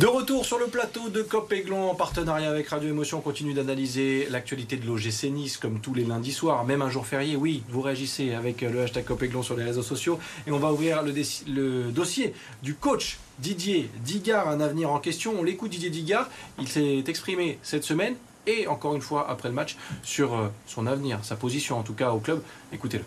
De 0.00 0.06
retour 0.06 0.46
sur 0.46 0.58
le 0.58 0.68
plateau 0.68 1.10
de 1.10 1.20
Cop 1.20 1.52
en 1.70 1.94
partenariat 1.94 2.48
avec 2.48 2.68
Radio 2.68 2.88
Émotion, 2.88 3.18
on 3.18 3.20
continue 3.20 3.52
d'analyser 3.52 4.28
l'actualité 4.30 4.78
de 4.78 4.86
l'OGC 4.86 5.24
Nice 5.24 5.58
comme 5.58 5.78
tous 5.78 5.92
les 5.92 6.04
lundis 6.04 6.32
soirs, 6.32 6.64
même 6.64 6.80
un 6.80 6.88
jour 6.88 7.06
férié. 7.06 7.36
Oui, 7.36 7.62
vous 7.68 7.82
réagissez 7.82 8.32
avec 8.32 8.62
le 8.62 8.80
hashtag 8.80 9.04
Cop 9.04 9.22
sur 9.42 9.58
les 9.58 9.64
réseaux 9.64 9.82
sociaux 9.82 10.18
et 10.46 10.52
on 10.52 10.58
va 10.58 10.72
ouvrir 10.72 11.02
le, 11.02 11.92
dossier 11.92 12.32
du 12.62 12.76
coach 12.76 13.18
Didier 13.40 13.90
Digard, 14.02 14.48
un 14.48 14.60
avenir 14.60 14.90
en 14.90 15.00
question. 15.00 15.34
On 15.38 15.42
l'écoute 15.42 15.70
Didier 15.70 15.90
Digard, 15.90 16.30
il 16.58 16.66
s'est 16.66 17.04
exprimé 17.06 17.58
cette 17.62 17.84
semaine 17.84 18.14
et 18.46 18.68
encore 18.68 18.96
une 18.96 19.02
fois 19.02 19.28
après 19.28 19.50
le 19.50 19.54
match 19.54 19.76
sur 20.02 20.32
euh, 20.32 20.48
son 20.66 20.86
avenir, 20.86 21.22
sa 21.26 21.36
position 21.36 21.78
en 21.78 21.82
tout 21.82 21.92
cas 21.92 22.12
au 22.12 22.20
club. 22.20 22.42
Écoutez-le. 22.72 23.04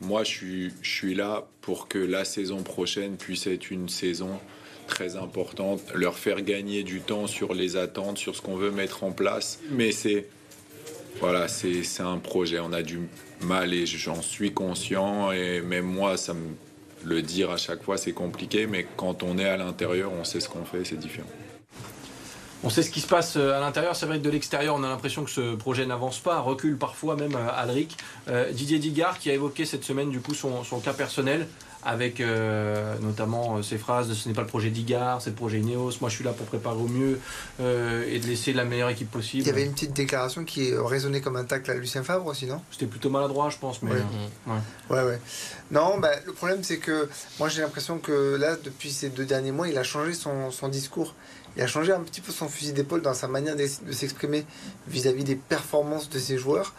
Moi, 0.00 0.24
je 0.24 0.70
suis 0.82 1.14
là 1.14 1.46
pour 1.60 1.86
que 1.86 1.98
la 1.98 2.24
saison 2.24 2.62
prochaine 2.62 3.18
puisse 3.18 3.46
être 3.46 3.70
une 3.70 3.90
saison 3.90 4.40
très 4.88 5.14
importante, 5.14 5.80
leur 5.94 6.16
faire 6.16 6.42
gagner 6.42 6.82
du 6.82 7.00
temps 7.00 7.28
sur 7.28 7.54
les 7.54 7.76
attentes, 7.76 8.18
sur 8.18 8.34
ce 8.34 8.42
qu'on 8.42 8.56
veut 8.56 8.72
mettre 8.72 9.04
en 9.04 9.12
place. 9.12 9.60
Mais 9.70 9.92
c'est 9.92 10.26
voilà, 11.20 11.48
c'est 11.48 11.84
un 12.00 12.18
projet. 12.18 12.60
On 12.60 12.72
a 12.72 12.82
du 12.82 13.00
mal 13.40 13.74
et 13.74 13.86
j'en 13.86 14.22
suis 14.22 14.52
conscient. 14.52 15.32
Et 15.32 15.60
même 15.60 15.84
moi, 15.84 16.16
ça 16.16 16.34
le 17.04 17.22
dire 17.22 17.50
à 17.50 17.56
chaque 17.56 17.82
fois, 17.82 17.96
c'est 17.96 18.12
compliqué. 18.12 18.66
Mais 18.66 18.86
quand 18.96 19.22
on 19.22 19.38
est 19.38 19.48
à 19.48 19.56
l'intérieur, 19.56 20.12
on 20.12 20.24
sait 20.24 20.40
ce 20.40 20.48
qu'on 20.48 20.64
fait, 20.64 20.84
c'est 20.84 20.98
différent. 20.98 21.28
On 22.64 22.70
sait 22.70 22.82
ce 22.82 22.90
qui 22.90 23.00
se 23.00 23.06
passe 23.06 23.36
euh, 23.36 23.56
à 23.56 23.60
l'intérieur. 23.60 23.94
C'est 23.94 24.06
vrai 24.06 24.18
que 24.18 24.24
de 24.24 24.30
l'extérieur, 24.30 24.74
on 24.74 24.82
a 24.82 24.88
l'impression 24.88 25.24
que 25.24 25.30
ce 25.30 25.54
projet 25.54 25.86
n'avance 25.86 26.18
pas, 26.18 26.40
recule 26.40 26.76
parfois 26.76 27.14
même 27.14 27.36
euh, 27.36 27.48
Alric. 27.54 27.96
Euh, 28.28 28.50
Didier 28.50 28.80
Digard 28.80 29.20
qui 29.20 29.30
a 29.30 29.34
évoqué 29.34 29.64
cette 29.64 29.84
semaine 29.84 30.10
du 30.10 30.20
coup 30.20 30.34
son 30.34 30.80
cas 30.80 30.92
personnel 30.92 31.46
avec 31.84 32.20
euh, 32.20 32.98
notamment 33.00 33.56
euh, 33.58 33.62
ces 33.62 33.78
phrases 33.78 34.08
de 34.08 34.14
ce 34.14 34.28
n'est 34.28 34.34
pas 34.34 34.42
le 34.42 34.48
projet 34.48 34.70
d'Igar, 34.70 35.22
c'est 35.22 35.30
le 35.30 35.36
projet 35.36 35.58
Ineos, 35.58 35.92
moi 36.00 36.10
je 36.10 36.16
suis 36.16 36.24
là 36.24 36.32
pour 36.32 36.46
préparer 36.46 36.76
au 36.76 36.88
mieux 36.88 37.20
euh, 37.60 38.04
et 38.08 38.18
de 38.18 38.26
laisser 38.26 38.52
la 38.52 38.64
meilleure 38.64 38.90
équipe 38.90 39.10
possible. 39.10 39.44
Il 39.44 39.46
y 39.46 39.50
avait 39.50 39.64
une 39.64 39.72
petite 39.72 39.94
déclaration 39.94 40.44
qui 40.44 40.74
résonnait 40.74 41.20
comme 41.20 41.36
un 41.36 41.44
tacle 41.44 41.70
à 41.70 41.74
Lucien 41.74 42.02
Favre 42.02 42.26
aussi, 42.26 42.46
non? 42.46 42.60
C'était 42.72 42.86
plutôt 42.86 43.10
maladroit, 43.10 43.50
je 43.50 43.58
pense. 43.58 43.82
Mais 43.82 43.92
ouais. 43.92 44.02
ouais. 44.90 45.02
ouais, 45.02 45.20
Non, 45.70 45.98
bah, 45.98 46.10
le 46.26 46.32
problème 46.32 46.62
c'est 46.62 46.78
que 46.78 47.08
moi 47.38 47.48
j'ai 47.48 47.62
l'impression 47.62 47.98
que 47.98 48.36
là, 48.36 48.56
depuis 48.62 48.90
ces 48.90 49.10
deux 49.10 49.24
derniers 49.24 49.52
mois, 49.52 49.68
il 49.68 49.78
a 49.78 49.84
changé 49.84 50.14
son, 50.14 50.50
son 50.50 50.68
discours. 50.68 51.14
Il 51.58 51.64
a 51.64 51.66
changé 51.66 51.92
un 51.92 52.00
petit 52.00 52.20
peu 52.20 52.30
son 52.30 52.48
fusil 52.48 52.72
d'épaule 52.72 53.02
dans 53.02 53.14
sa 53.14 53.26
manière 53.26 53.56
de 53.56 53.66
s'exprimer 53.92 54.46
vis-à-vis 54.86 55.24
des 55.24 55.34
performances 55.34 56.08
de 56.08 56.20
ses 56.20 56.38
joueurs. 56.38 56.72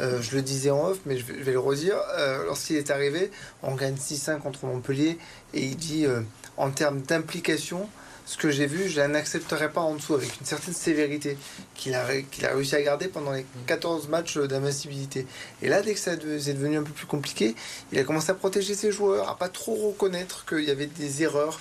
Euh, 0.00 0.20
je 0.20 0.34
le 0.34 0.42
disais 0.42 0.70
en 0.70 0.84
off, 0.88 0.98
mais 1.06 1.16
je 1.16 1.24
vais, 1.24 1.52
le 1.52 1.60
redire. 1.60 1.96
Euh, 2.18 2.44
lorsqu'il 2.44 2.74
est 2.74 2.90
arrivé, 2.90 3.30
on 3.62 3.76
gagne 3.76 3.94
6-1 3.94 4.40
contre 4.40 4.66
Montpellier 4.66 5.16
et 5.54 5.64
il 5.66 5.76
dit 5.76 6.06
euh, 6.06 6.22
en 6.56 6.70
termes 6.70 7.02
d'implication, 7.02 7.88
ce 8.26 8.36
que 8.36 8.50
j'ai 8.50 8.66
vu, 8.66 8.88
je 8.88 9.00
n'accepterai 9.00 9.70
pas 9.70 9.80
en 9.80 9.94
dessous 9.94 10.14
avec 10.14 10.40
une 10.40 10.46
certaine 10.46 10.74
sévérité 10.74 11.38
qu'il 11.76 11.94
a, 11.94 12.04
réussi 12.04 12.74
à 12.74 12.82
garder 12.82 13.06
pendant 13.06 13.30
les 13.30 13.46
14 13.66 14.08
matchs 14.08 14.36
d'invincibilité. 14.36 15.26
Et 15.62 15.68
là, 15.68 15.80
dès 15.80 15.94
que 15.94 16.00
ça 16.00 16.14
est 16.14 16.52
devenu 16.52 16.76
un 16.76 16.82
peu 16.82 16.92
plus 16.92 17.06
compliqué, 17.06 17.54
il 17.92 17.98
a 18.00 18.04
commencé 18.04 18.30
à 18.30 18.34
protéger 18.34 18.74
ses 18.74 18.90
joueurs, 18.90 19.28
à 19.28 19.38
pas 19.38 19.48
trop 19.48 19.76
reconnaître 19.76 20.44
qu'il 20.44 20.64
y 20.64 20.72
avait 20.72 20.88
des 20.88 21.22
erreurs. 21.22 21.60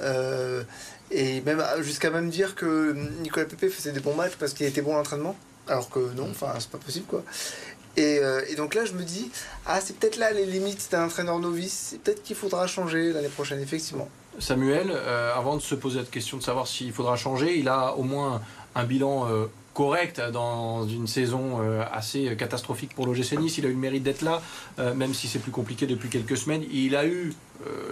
Euh, 0.00 0.64
et 1.10 1.42
même 1.42 1.62
jusqu'à 1.80 2.10
même 2.10 2.30
dire 2.30 2.54
que 2.54 2.94
Nicolas 3.20 3.44
Pepe 3.44 3.68
faisait 3.68 3.92
des 3.92 4.00
bons 4.00 4.14
matchs 4.14 4.36
parce 4.38 4.54
qu'il 4.54 4.66
était 4.66 4.82
bon 4.82 4.94
à 4.94 4.96
l'entraînement. 4.96 5.36
Alors 5.68 5.90
que 5.90 5.98
non, 6.14 6.28
enfin, 6.30 6.54
c'est 6.58 6.70
pas 6.70 6.78
possible 6.78 7.06
quoi. 7.06 7.24
Et, 7.98 8.18
euh, 8.18 8.42
et, 8.48 8.56
donc 8.56 8.74
là, 8.74 8.84
je 8.84 8.92
me 8.92 9.02
dis, 9.02 9.30
ah, 9.64 9.80
c'est 9.80 9.96
peut-être 9.96 10.16
là 10.16 10.30
les 10.30 10.44
limites 10.44 10.88
d'un 10.90 11.06
entraîneur 11.06 11.38
novice. 11.38 11.88
C'est 11.90 12.00
peut-être 12.00 12.22
qu'il 12.22 12.36
faudra 12.36 12.66
changer 12.66 13.12
l'année 13.12 13.28
prochaine, 13.28 13.60
effectivement. 13.60 14.08
Samuel, 14.38 14.90
euh, 14.90 15.34
avant 15.34 15.56
de 15.56 15.62
se 15.62 15.74
poser 15.74 15.98
la 15.98 16.04
question 16.04 16.36
de 16.36 16.42
savoir 16.42 16.66
s'il 16.66 16.92
faudra 16.92 17.16
changer, 17.16 17.58
il 17.58 17.68
a 17.68 17.94
au 17.96 18.02
moins 18.02 18.40
un 18.74 18.84
bilan 18.84 19.26
euh, 19.28 19.46
correct 19.74 20.20
dans 20.32 20.86
une 20.86 21.06
saison 21.06 21.60
euh, 21.60 21.82
assez 21.92 22.36
catastrophique 22.36 22.94
pour 22.94 23.06
l'OGC 23.06 23.38
Nice. 23.38 23.58
Il 23.58 23.66
a 23.66 23.68
eu 23.68 23.72
le 23.72 23.78
mérite 23.78 24.02
d'être 24.02 24.22
là, 24.22 24.42
même 24.94 25.14
si 25.14 25.28
c'est 25.28 25.38
plus 25.38 25.52
compliqué 25.52 25.86
depuis 25.86 26.08
quelques 26.08 26.36
semaines. 26.36 26.64
Il 26.72 26.96
a 26.96 27.06
eu 27.06 27.32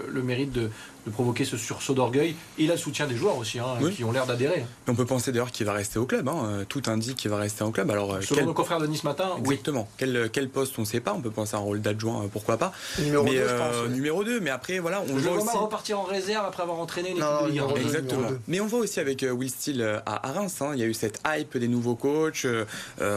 le 0.08 0.22
mérite 0.22 0.52
de, 0.52 0.70
de 1.06 1.10
provoquer 1.10 1.44
ce 1.44 1.56
sursaut 1.56 1.94
d'orgueil. 1.94 2.34
Il 2.58 2.70
a 2.70 2.74
le 2.74 2.80
soutien 2.80 3.06
des 3.06 3.16
joueurs 3.16 3.36
aussi, 3.36 3.58
hein, 3.58 3.76
qui 3.94 4.04
ont 4.04 4.12
l'air 4.12 4.26
d'adhérer. 4.26 4.64
On 4.88 4.94
peut 4.94 5.04
penser 5.04 5.32
d'ailleurs 5.32 5.50
qu'il 5.50 5.66
va 5.66 5.72
rester 5.72 5.98
au 5.98 6.06
club. 6.06 6.28
Hein. 6.28 6.64
Tout 6.68 6.82
indique 6.86 7.16
qu'il 7.16 7.30
va 7.30 7.36
rester 7.36 7.64
au 7.64 7.70
club. 7.70 7.90
Alors, 7.90 8.22
Selon 8.22 8.36
quel... 8.36 8.44
nos 8.46 8.54
confrères 8.54 8.80
de 8.80 8.86
Nice 8.86 9.04
Matin, 9.04 9.30
Exactement. 9.38 9.88
Quel, 9.96 10.30
quel, 10.32 10.48
poste, 10.48 10.78
on 10.78 10.82
ne 10.82 10.86
sait 10.86 11.00
pas. 11.00 11.12
On 11.12 11.20
peut 11.20 11.30
penser 11.30 11.56
à 11.56 11.58
un 11.58 11.62
rôle 11.62 11.80
d'adjoint, 11.80 12.28
pourquoi 12.32 12.56
pas. 12.56 12.72
Numéro 12.98 13.24
2, 13.24 13.30
mais, 13.30 13.38
euh, 13.38 13.88
Numéro 13.88 14.24
2, 14.24 14.40
mais 14.40 14.50
après, 14.50 14.78
voilà. 14.78 15.02
On 15.08 15.16
voit 15.16 15.32
aussi... 15.32 15.56
repartir 15.56 16.00
en 16.00 16.04
réserve 16.04 16.44
après 16.46 16.62
avoir 16.62 16.78
entraîné 16.78 17.10
une 17.10 17.18
équipe 17.18 17.42
de 17.44 17.48
Ligue 17.48 17.60
1. 17.60 17.74
Exactement. 17.80 18.28
Mais 18.48 18.60
on 18.60 18.66
voit 18.66 18.80
aussi 18.80 19.00
avec 19.00 19.22
euh, 19.22 19.30
Will 19.30 19.50
Steele 19.50 19.82
euh, 19.82 19.98
à, 20.06 20.32
Reims, 20.32 20.60
hein, 20.60 20.70
il 20.74 20.80
y 20.80 20.82
a 20.82 20.86
eu 20.86 20.94
cette 20.94 21.20
hype 21.26 21.56
des 21.56 21.68
nouveaux 21.68 21.94
coachs. 21.94 22.44
Euh, 22.44 22.64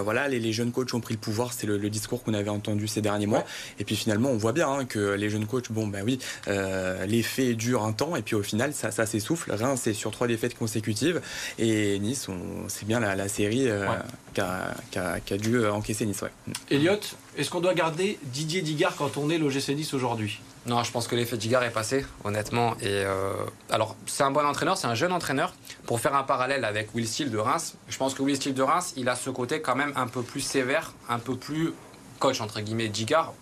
voilà, 0.03 0.27
les, 0.27 0.39
les, 0.39 0.53
jeunes 0.53 0.71
coachs 0.71 0.93
ont 0.93 0.99
pris 0.99 1.13
le 1.13 1.19
pouvoir. 1.19 1.53
C'est 1.53 1.67
le, 1.67 1.77
le, 1.77 1.89
discours 1.89 2.23
qu'on 2.23 2.33
avait 2.33 2.49
entendu 2.49 2.87
ces 2.87 3.01
derniers 3.01 3.25
mois. 3.25 3.43
Et 3.79 3.83
puis 3.83 3.95
finalement, 3.95 4.29
on 4.29 4.37
voit 4.37 4.53
bien 4.53 4.69
hein, 4.69 4.85
que 4.85 5.13
les 5.13 5.29
jeunes 5.29 5.45
coachs, 5.45 5.71
bon, 5.71 5.87
ben 5.87 6.03
oui, 6.05 6.19
l'effet 6.47 7.53
dure 7.53 7.83
un 7.83 7.93
temps. 7.93 8.15
Et 8.15 8.21
puis 8.21 8.35
au 8.35 8.43
final, 8.43 8.73
ça, 8.73 8.91
ça 8.91 9.05
s'essouffle. 9.05 9.51
Reims 9.51 9.77
c'est 9.83 9.93
sur 9.93 10.11
trois 10.11 10.27
défaites 10.27 10.57
consécutives 10.57 11.21
et 11.59 11.99
Nice, 11.99 12.27
c'est 12.67 12.85
bien 12.85 12.99
la, 12.99 13.27
série 13.27 13.69
euh, 13.69 13.87
qui, 14.33 14.41
a, 14.41 15.37
dû 15.37 15.57
euh, 15.57 15.71
encaisser 15.71 16.05
Nice. 16.05 16.21
Ouais. 16.21 16.31
Elliot, 16.69 16.99
est-ce 17.37 17.49
qu'on 17.49 17.61
doit 17.61 17.73
garder 17.73 18.19
Didier 18.23 18.61
Digard 18.61 18.95
quand 18.95 19.17
on 19.17 19.29
est 19.29 19.37
l'OGC 19.37 19.69
Nice 19.69 19.93
aujourd'hui? 19.93 20.39
Non, 20.65 20.83
je 20.83 20.91
pense 20.91 21.07
que 21.07 21.15
l'effet 21.15 21.37
Digard 21.37 21.63
est 21.63 21.71
passé, 21.71 22.05
honnêtement. 22.23 22.75
Et 22.81 22.87
euh, 22.87 23.31
alors, 23.69 23.95
c'est 24.05 24.23
un 24.23 24.31
bon 24.31 24.45
entraîneur, 24.45 24.77
c'est 24.77 24.87
un 24.87 24.95
jeune 24.95 25.13
entraîneur. 25.13 25.53
Pour 25.85 26.01
faire 26.01 26.15
un 26.15 26.23
parallèle 26.23 26.65
avec 26.65 26.93
Will 26.93 27.07
Steele 27.07 27.31
de 27.31 27.37
Reims, 27.37 27.75
je 27.87 27.97
pense 27.97 28.13
que 28.13 28.21
Will 28.21 28.35
Steele 28.35 28.53
de 28.53 28.63
Reims, 28.63 28.93
il 28.97 29.07
a 29.07 29.15
ce 29.15 29.29
côté 29.29 29.61
quand 29.61 29.75
même 29.75 29.93
un 29.95 30.07
peu 30.07 30.21
plus 30.21 30.41
sévère, 30.41 30.93
un 31.07 31.19
peu 31.19 31.35
plus 31.35 31.73
coach 32.19 32.41
entre 32.41 32.59
guillemets. 32.59 32.89
Digard, 32.89 33.33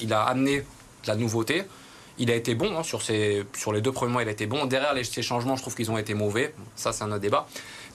il 0.00 0.12
a 0.12 0.22
amené 0.22 0.60
de 0.60 1.08
la 1.08 1.14
nouveauté. 1.14 1.64
Il 2.18 2.30
a 2.30 2.34
été 2.34 2.54
bon 2.54 2.76
hein, 2.76 2.82
sur, 2.82 3.02
sur 3.02 3.72
les 3.72 3.80
deux 3.80 3.92
premiers 3.92 4.12
mois, 4.12 4.22
il 4.22 4.28
a 4.28 4.32
été 4.32 4.46
bon. 4.46 4.66
Derrière 4.66 4.94
les, 4.94 5.04
ces 5.04 5.22
changements, 5.22 5.56
je 5.56 5.62
trouve 5.62 5.74
qu'ils 5.74 5.90
ont 5.90 5.98
été 5.98 6.14
mauvais. 6.14 6.54
Ça, 6.76 6.92
c'est 6.92 7.04
un 7.04 7.10
autre 7.10 7.20
débat. 7.20 7.46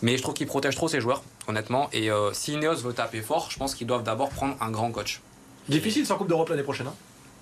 Mais 0.01 0.17
je 0.17 0.21
trouve 0.21 0.33
qu'il 0.33 0.47
protège 0.47 0.75
trop 0.75 0.87
ses 0.87 1.01
joueurs, 1.01 1.23
honnêtement. 1.47 1.89
Et 1.93 2.11
euh, 2.11 2.33
si 2.33 2.53
Ineos 2.53 2.77
veut 2.77 2.93
taper 2.93 3.21
fort, 3.21 3.49
je 3.51 3.57
pense 3.57 3.75
qu'ils 3.75 3.87
doivent 3.87 4.03
d'abord 4.03 4.29
prendre 4.29 4.55
un 4.61 4.71
grand 4.71 4.91
coach. 4.91 5.21
Difficile 5.69 6.05
sans 6.05 6.17
Coupe 6.17 6.27
d'Europe 6.29 6.49
l'année 6.49 6.63
prochaine. 6.63 6.87
Hein. 6.87 6.93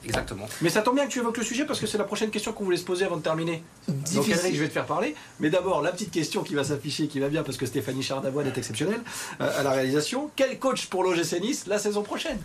Exactement. 0.05 0.47
Mais 0.61 0.69
ça 0.69 0.81
tombe 0.81 0.95
bien 0.95 1.07
que 1.07 1.11
tu 1.11 1.19
évoques 1.19 1.37
le 1.37 1.43
sujet 1.43 1.65
parce 1.65 1.79
que 1.79 1.87
c'est 1.87 1.97
la 1.97 2.03
prochaine 2.03 2.29
question 2.29 2.53
qu'on 2.53 2.63
voulait 2.63 2.77
se 2.77 2.83
poser 2.83 3.05
avant 3.05 3.17
de 3.17 3.23
terminer. 3.23 3.63
Donc 3.87 4.25
Henrik, 4.25 4.55
je 4.55 4.61
vais 4.61 4.67
te 4.67 4.73
faire 4.73 4.85
parler. 4.85 5.15
Mais 5.39 5.49
d'abord, 5.49 5.81
la 5.81 5.91
petite 5.91 6.11
question 6.11 6.43
qui 6.43 6.53
va 6.53 6.63
s'afficher, 6.63 7.07
qui 7.07 7.19
va 7.19 7.27
bien 7.27 7.43
parce 7.43 7.57
que 7.57 7.65
Stéphanie 7.65 8.03
Chardavoine 8.03 8.45
est 8.45 8.57
exceptionnelle 8.57 9.01
euh, 9.41 9.59
à 9.59 9.63
la 9.63 9.71
réalisation. 9.71 10.29
Quel 10.35 10.59
coach 10.59 10.87
pour 10.87 11.03
l'OGC 11.03 11.41
Nice 11.41 11.65
la 11.65 11.79
saison 11.79 12.03
prochaine? 12.03 12.37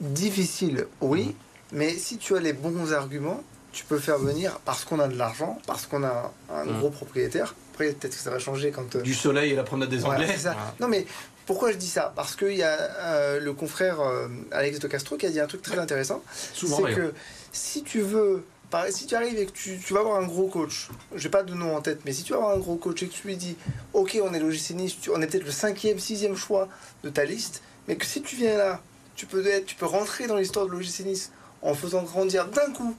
Difficile, 0.00 0.86
oui. 1.00 1.34
Mais 1.72 1.90
si 1.90 2.18
tu 2.18 2.34
as 2.36 2.40
les 2.40 2.52
bons 2.52 2.92
arguments, 2.92 3.42
tu 3.72 3.84
peux 3.84 3.98
faire 3.98 4.18
venir 4.18 4.60
parce 4.64 4.84
qu'on 4.84 5.00
a 5.00 5.08
de 5.08 5.16
l'argent, 5.16 5.58
parce 5.66 5.86
qu'on 5.86 6.04
a 6.04 6.32
un 6.50 6.64
mm. 6.64 6.78
gros 6.78 6.90
propriétaire. 6.90 7.54
Après, 7.72 7.92
peut-être 7.92 8.14
que 8.14 8.22
ça 8.22 8.30
va 8.30 8.38
changer 8.38 8.70
quand. 8.70 8.96
Euh, 8.96 9.00
du 9.00 9.14
soleil 9.14 9.52
et 9.52 9.56
la 9.56 9.64
promenade 9.64 9.88
des 9.88 10.04
Anglais. 10.04 10.36
ça. 10.36 10.54
Non, 10.78 10.88
mais 10.88 11.06
pourquoi 11.46 11.72
je 11.72 11.78
dis 11.78 11.88
ça? 11.88 12.12
Parce 12.14 12.36
qu'il 12.36 12.56
y 12.56 12.62
a 12.62 12.76
euh, 12.76 13.40
le 13.40 13.52
confrère 13.54 14.00
euh, 14.00 14.28
Alex 14.52 14.78
de 14.78 14.88
Castro 14.88 15.16
qui 15.16 15.26
a 15.26 15.30
dit 15.30 15.40
un 15.40 15.46
truc 15.46 15.62
très 15.62 15.78
intéressant. 15.78 16.22
C'est 16.54 16.66
que 16.94 17.12
si 17.52 17.82
tu 17.82 18.00
veux. 18.00 18.44
Si 18.88 19.06
tu 19.06 19.14
arrives 19.14 19.38
et 19.38 19.44
que 19.44 19.50
tu, 19.50 19.76
vas 19.90 20.00
avoir 20.00 20.18
un 20.18 20.24
gros 20.24 20.46
coach, 20.46 20.88
je 21.14 21.22
n'ai 21.22 21.30
pas 21.30 21.42
de 21.42 21.52
nom 21.52 21.76
en 21.76 21.82
tête, 21.82 22.00
mais 22.06 22.12
si 22.14 22.22
tu 22.22 22.32
vas 22.32 22.38
avoir 22.38 22.56
un 22.56 22.58
gros 22.58 22.76
coach 22.76 23.02
et 23.02 23.08
que 23.08 23.12
tu 23.12 23.26
lui 23.26 23.36
dis 23.36 23.54
Ok, 23.92 24.18
on 24.24 24.32
est 24.32 24.38
logicieniste, 24.38 25.10
on 25.14 25.20
est 25.20 25.26
peut-être 25.26 25.44
le 25.44 25.50
cinquième, 25.50 25.98
sixième 25.98 26.36
choix 26.36 26.68
de 27.04 27.10
ta 27.10 27.26
liste, 27.26 27.60
mais 27.86 27.96
que 27.96 28.06
si 28.06 28.22
tu 28.22 28.34
viens 28.34 28.56
là, 28.56 28.80
tu 29.14 29.26
peux, 29.26 29.46
être, 29.46 29.66
tu 29.66 29.74
peux 29.74 29.84
rentrer 29.84 30.26
dans 30.26 30.36
l'histoire 30.36 30.64
de 30.64 30.70
logicieniste 30.70 31.32
en 31.60 31.74
faisant 31.74 32.02
grandir 32.02 32.46
d'un 32.46 32.72
coup 32.72 32.96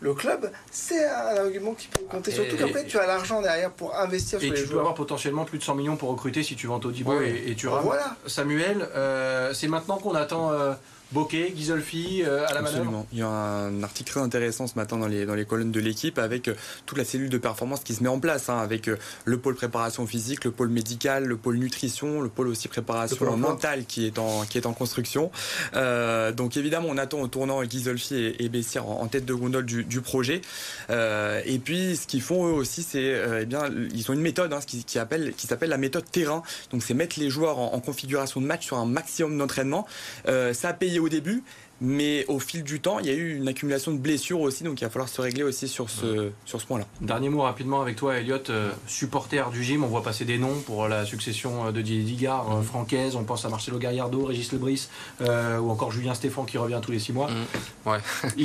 le 0.00 0.14
club, 0.14 0.50
c'est 0.70 1.04
un 1.06 1.36
argument 1.36 1.72
qui 1.72 1.88
peut 1.88 2.04
compter. 2.04 2.30
Surtout 2.30 2.56
qu'après, 2.56 2.84
tu 2.84 2.98
as 2.98 3.06
l'argent 3.06 3.40
derrière 3.40 3.70
pour 3.70 3.96
investir 3.96 4.40
sur 4.40 4.50
les 4.50 4.56
joueurs. 4.56 4.58
Et 4.58 4.68
tu 4.68 4.72
peux 4.72 4.78
avoir 4.78 4.94
potentiellement 4.94 5.44
plus 5.44 5.58
de 5.58 5.62
100 5.64 5.74
millions 5.74 5.96
pour 5.96 6.10
recruter 6.10 6.42
si 6.42 6.54
tu 6.54 6.66
vends 6.66 6.78
Todibo 6.78 7.20
et, 7.20 7.44
et, 7.46 7.54
tu 7.54 7.68
rames. 7.68 7.84
Voilà. 7.84 8.16
Samuel, 8.26 8.88
euh, 8.94 9.54
c'est 9.54 9.68
maintenant 9.68 9.96
qu'on 9.96 10.14
attend 10.14 10.52
euh, 10.52 10.74
Bokeh, 11.12 11.52
Ghisolfi 11.54 12.24
euh, 12.24 12.44
à 12.48 12.52
la 12.52 12.60
Absolument. 12.60 13.06
Il 13.12 13.20
y 13.20 13.22
a 13.22 13.28
un 13.28 13.84
article 13.84 14.10
très 14.10 14.20
intéressant 14.20 14.66
ce 14.66 14.74
matin 14.74 14.96
dans 14.96 15.06
les, 15.06 15.24
dans 15.24 15.36
les 15.36 15.44
colonnes 15.44 15.70
de 15.70 15.78
l'équipe 15.78 16.18
avec 16.18 16.48
euh, 16.48 16.54
toute 16.84 16.98
la 16.98 17.04
cellule 17.04 17.28
de 17.28 17.38
performance 17.38 17.80
qui 17.84 17.94
se 17.94 18.02
met 18.02 18.08
en 18.08 18.18
place, 18.18 18.48
hein, 18.48 18.58
avec 18.58 18.88
euh, 18.88 18.96
le 19.24 19.38
pôle 19.38 19.54
préparation 19.54 20.04
physique, 20.06 20.44
le 20.44 20.50
pôle 20.50 20.68
médical, 20.68 21.24
le 21.24 21.36
pôle 21.36 21.58
nutrition, 21.58 22.20
le 22.22 22.28
pôle 22.28 22.48
aussi 22.48 22.66
préparation 22.66 23.36
mentale 23.36 23.84
qui 23.84 24.06
est 24.06 24.18
en, 24.18 24.44
qui 24.46 24.58
est 24.58 24.66
en 24.66 24.72
construction. 24.72 25.30
donc 25.72 26.56
évidemment, 26.56 26.88
on 26.90 26.98
attend 26.98 27.20
au 27.20 27.28
tournant 27.28 27.62
Ghisolfi 27.62 28.16
et, 28.16 28.44
et 28.44 28.48
Bessière 28.48 28.88
en, 28.88 29.06
tête 29.06 29.24
de 29.24 29.34
gondole 29.34 29.64
du, 29.64 29.84
du 29.84 30.00
projet. 30.00 30.40
et 30.90 31.60
puis, 31.62 31.96
ce 31.96 32.06
qu'ils 32.06 32.22
font 32.22 32.48
eux 32.48 32.52
aussi, 32.52 32.82
c'est 32.82 33.14
eh 33.42 33.44
bien, 33.44 33.70
ils 33.94 34.10
ont 34.10 34.14
une 34.14 34.20
méthode 34.20 34.52
hein, 34.52 34.60
qui, 34.66 34.84
qui, 34.84 34.98
appelle, 34.98 35.34
qui 35.34 35.46
s'appelle 35.46 35.70
la 35.70 35.78
méthode 35.78 36.10
terrain. 36.10 36.42
Donc 36.72 36.82
c'est 36.82 36.94
mettre 36.94 37.20
les 37.20 37.30
joueurs 37.30 37.58
en, 37.58 37.74
en, 37.74 37.80
configuration 37.80 38.40
de 38.40 38.46
match 38.46 38.66
sur 38.66 38.78
un 38.78 38.86
maximum 38.86 39.38
d'entraînement. 39.38 39.86
ça 40.24 40.68
a 40.68 40.72
payé 40.72 40.95
au 40.98 41.08
début, 41.08 41.42
mais 41.80 42.24
au 42.28 42.38
fil 42.38 42.62
du 42.62 42.80
temps, 42.80 42.98
il 43.00 43.06
y 43.06 43.10
a 43.10 43.12
eu 43.12 43.36
une 43.36 43.48
accumulation 43.48 43.92
de 43.92 43.98
blessures 43.98 44.40
aussi, 44.40 44.64
donc 44.64 44.80
il 44.80 44.84
va 44.84 44.90
falloir 44.90 45.08
se 45.08 45.20
régler 45.20 45.42
aussi 45.42 45.68
sur 45.68 45.90
ce, 45.90 46.30
sur 46.46 46.60
ce 46.60 46.66
point-là. 46.66 46.86
Dernier 47.02 47.28
mot 47.28 47.42
rapidement 47.42 47.82
avec 47.82 47.96
toi, 47.96 48.16
Elliot, 48.16 48.38
euh, 48.48 48.70
supporter 48.86 49.50
du 49.50 49.62
gym. 49.62 49.84
On 49.84 49.86
voit 49.86 50.02
passer 50.02 50.24
des 50.24 50.38
noms 50.38 50.58
pour 50.64 50.88
la 50.88 51.04
succession 51.04 51.66
euh, 51.66 51.72
de 51.72 51.82
Didier 51.82 52.02
Digard, 52.02 52.50
euh, 52.50 52.62
Francaise, 52.62 53.14
on 53.14 53.24
pense 53.24 53.44
à 53.44 53.50
Marcelo 53.50 53.78
Gallardo, 53.78 54.24
Régis 54.24 54.52
Lebris, 54.52 54.88
ou 55.20 55.70
encore 55.70 55.92
Julien 55.92 56.14
Stéphane 56.14 56.46
qui 56.46 56.56
revient 56.56 56.80
tous 56.82 56.92
les 56.92 56.98
six 56.98 57.12
mois. 57.12 57.28
Mmh. 57.28 57.88
Ouais. 57.90 57.98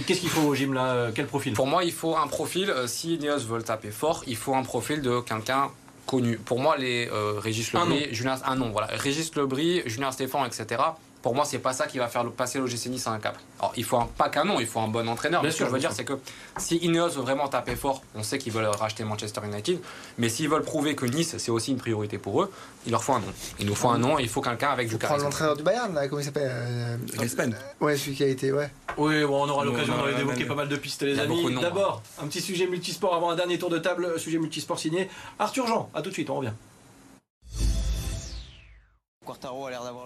Qu'est-ce 0.05 0.19
qu'il 0.19 0.29
faut 0.29 0.41
au 0.41 0.55
gym 0.55 0.73
là 0.73 1.11
Quel 1.15 1.27
profil? 1.27 1.53
Pour 1.53 1.67
moi, 1.67 1.83
il 1.83 1.93
faut 1.93 2.17
un 2.17 2.27
profil, 2.27 2.73
si 2.87 3.15
Ineos 3.15 3.39
veut 3.39 3.61
taper 3.61 3.91
fort, 3.91 4.23
il 4.27 4.35
faut 4.35 4.55
un 4.55 4.63
profil 4.63 5.01
de 5.01 5.21
quelqu'un 5.21 5.69
connu. 6.05 6.37
Pour 6.37 6.59
moi, 6.59 6.75
les 6.77 7.09
Régis 7.37 7.71
Lebris, 7.71 8.07
Julien, 8.11 8.35
un 8.45 8.55
nom, 8.55 8.71
voilà. 8.71 8.87
Régis 8.91 9.33
Lebris, 9.35 9.83
Julien 9.85 10.11
Stéphane, 10.11 10.45
etc 10.47 10.81
pour 11.21 11.36
moi, 11.36 11.45
c'est 11.45 11.60
pas 11.60 11.73
ça 11.73 11.88
qui 11.88 11.97
va 11.99 12.07
faire 12.07 12.29
passer 12.31 12.60
l'OGC 12.60 12.88
Nice 12.88 13.07
à 13.07 13.12
un 13.12 13.19
cap. 13.19 13.38
Alors, 13.60 13.73
il 13.77 13.84
faut 13.84 13.97
un, 13.97 14.07
pas 14.17 14.29
qu'un 14.29 14.43
nom, 14.43 14.60
il 14.60 14.65
faut 14.65 14.79
un 14.79 14.88
bon 14.88 15.07
entraîneur. 15.07 15.43
ce 15.43 15.57
que 15.57 15.65
je 15.65 15.69
veux 15.69 15.79
dire, 15.79 15.91
c'est 15.91 16.05
que 16.05 16.13
si 16.57 16.77
Ineos 16.77 17.10
veut 17.10 17.21
vraiment 17.21 17.47
taper 17.47 17.75
fort, 17.75 18.01
on 18.15 18.23
sait 18.23 18.38
qu'ils 18.38 18.53
veulent 18.53 18.65
racheter 18.65 19.03
Manchester 19.03 19.41
United, 19.45 19.79
mais 20.17 20.29
s'ils 20.29 20.49
veulent 20.49 20.63
prouver 20.63 20.95
que 20.95 21.05
Nice, 21.05 21.36
c'est 21.38 21.51
aussi 21.51 21.71
une 21.71 21.77
priorité 21.77 22.17
pour 22.17 22.41
eux, 22.41 22.51
il 22.86 22.91
leur 22.91 23.03
faut 23.03 23.13
un 23.13 23.19
nom. 23.19 23.27
Il 23.60 23.67
nous 23.67 23.75
faut 23.75 23.89
un 23.89 23.99
nom, 23.99 24.17
il 24.17 24.29
faut 24.29 24.41
quelqu'un 24.41 24.69
avec 24.69 24.89
du 24.89 24.97
charisme. 24.97 25.23
l'entraîneur 25.23 25.55
du 25.55 25.63
Bayern, 25.63 25.93
là, 25.93 26.07
comment 26.07 26.21
il 26.21 26.25
s'appelle 26.25 26.51
euh, 26.51 26.97
L'espagne. 27.19 27.55
Ouais, 27.79 27.95
celui 27.97 28.15
qui 28.15 28.23
a 28.23 28.27
été, 28.27 28.51
ouais. 28.51 28.69
Oui, 28.97 29.23
bon, 29.23 29.45
on 29.45 29.49
aura 29.49 29.63
l'occasion 29.63 29.93
d'évoquer 30.17 30.45
pas 30.45 30.55
mal 30.55 30.67
de 30.67 30.75
pistes, 30.75 31.03
les 31.03 31.19
amis. 31.19 31.55
D'abord, 31.62 32.01
un 32.21 32.27
petit 32.27 32.41
sujet 32.41 32.67
multisport 32.67 33.13
avant 33.15 33.29
un 33.29 33.36
dernier 33.36 33.60
tour 33.60 33.69
de 33.69 33.77
table, 33.77 34.19
sujet 34.19 34.39
multisport 34.39 34.79
signé 34.79 35.10
Arthur 35.39 35.67
Jean. 35.67 35.89
À 35.93 36.01
tout 36.01 36.10
de 36.10 36.13
suite, 36.13 36.29
on 36.29 36.36
revient. 36.36 36.53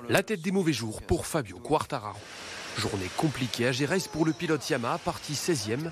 La 0.10 0.23
tête 0.23 0.41
des 0.41 0.51
mauvais 0.51 0.73
jours 0.73 1.01
pour 1.01 1.25
Fabio 1.25 1.58
Quartararo. 1.58 2.17
Journée 2.78 3.10
compliquée 3.15 3.67
à 3.67 3.71
Gérès 3.71 4.10
pour 4.10 4.25
le 4.25 4.34
pilote 4.34 4.69
Yamaha, 4.69 4.97
parti 4.97 5.34
16e, 5.34 5.89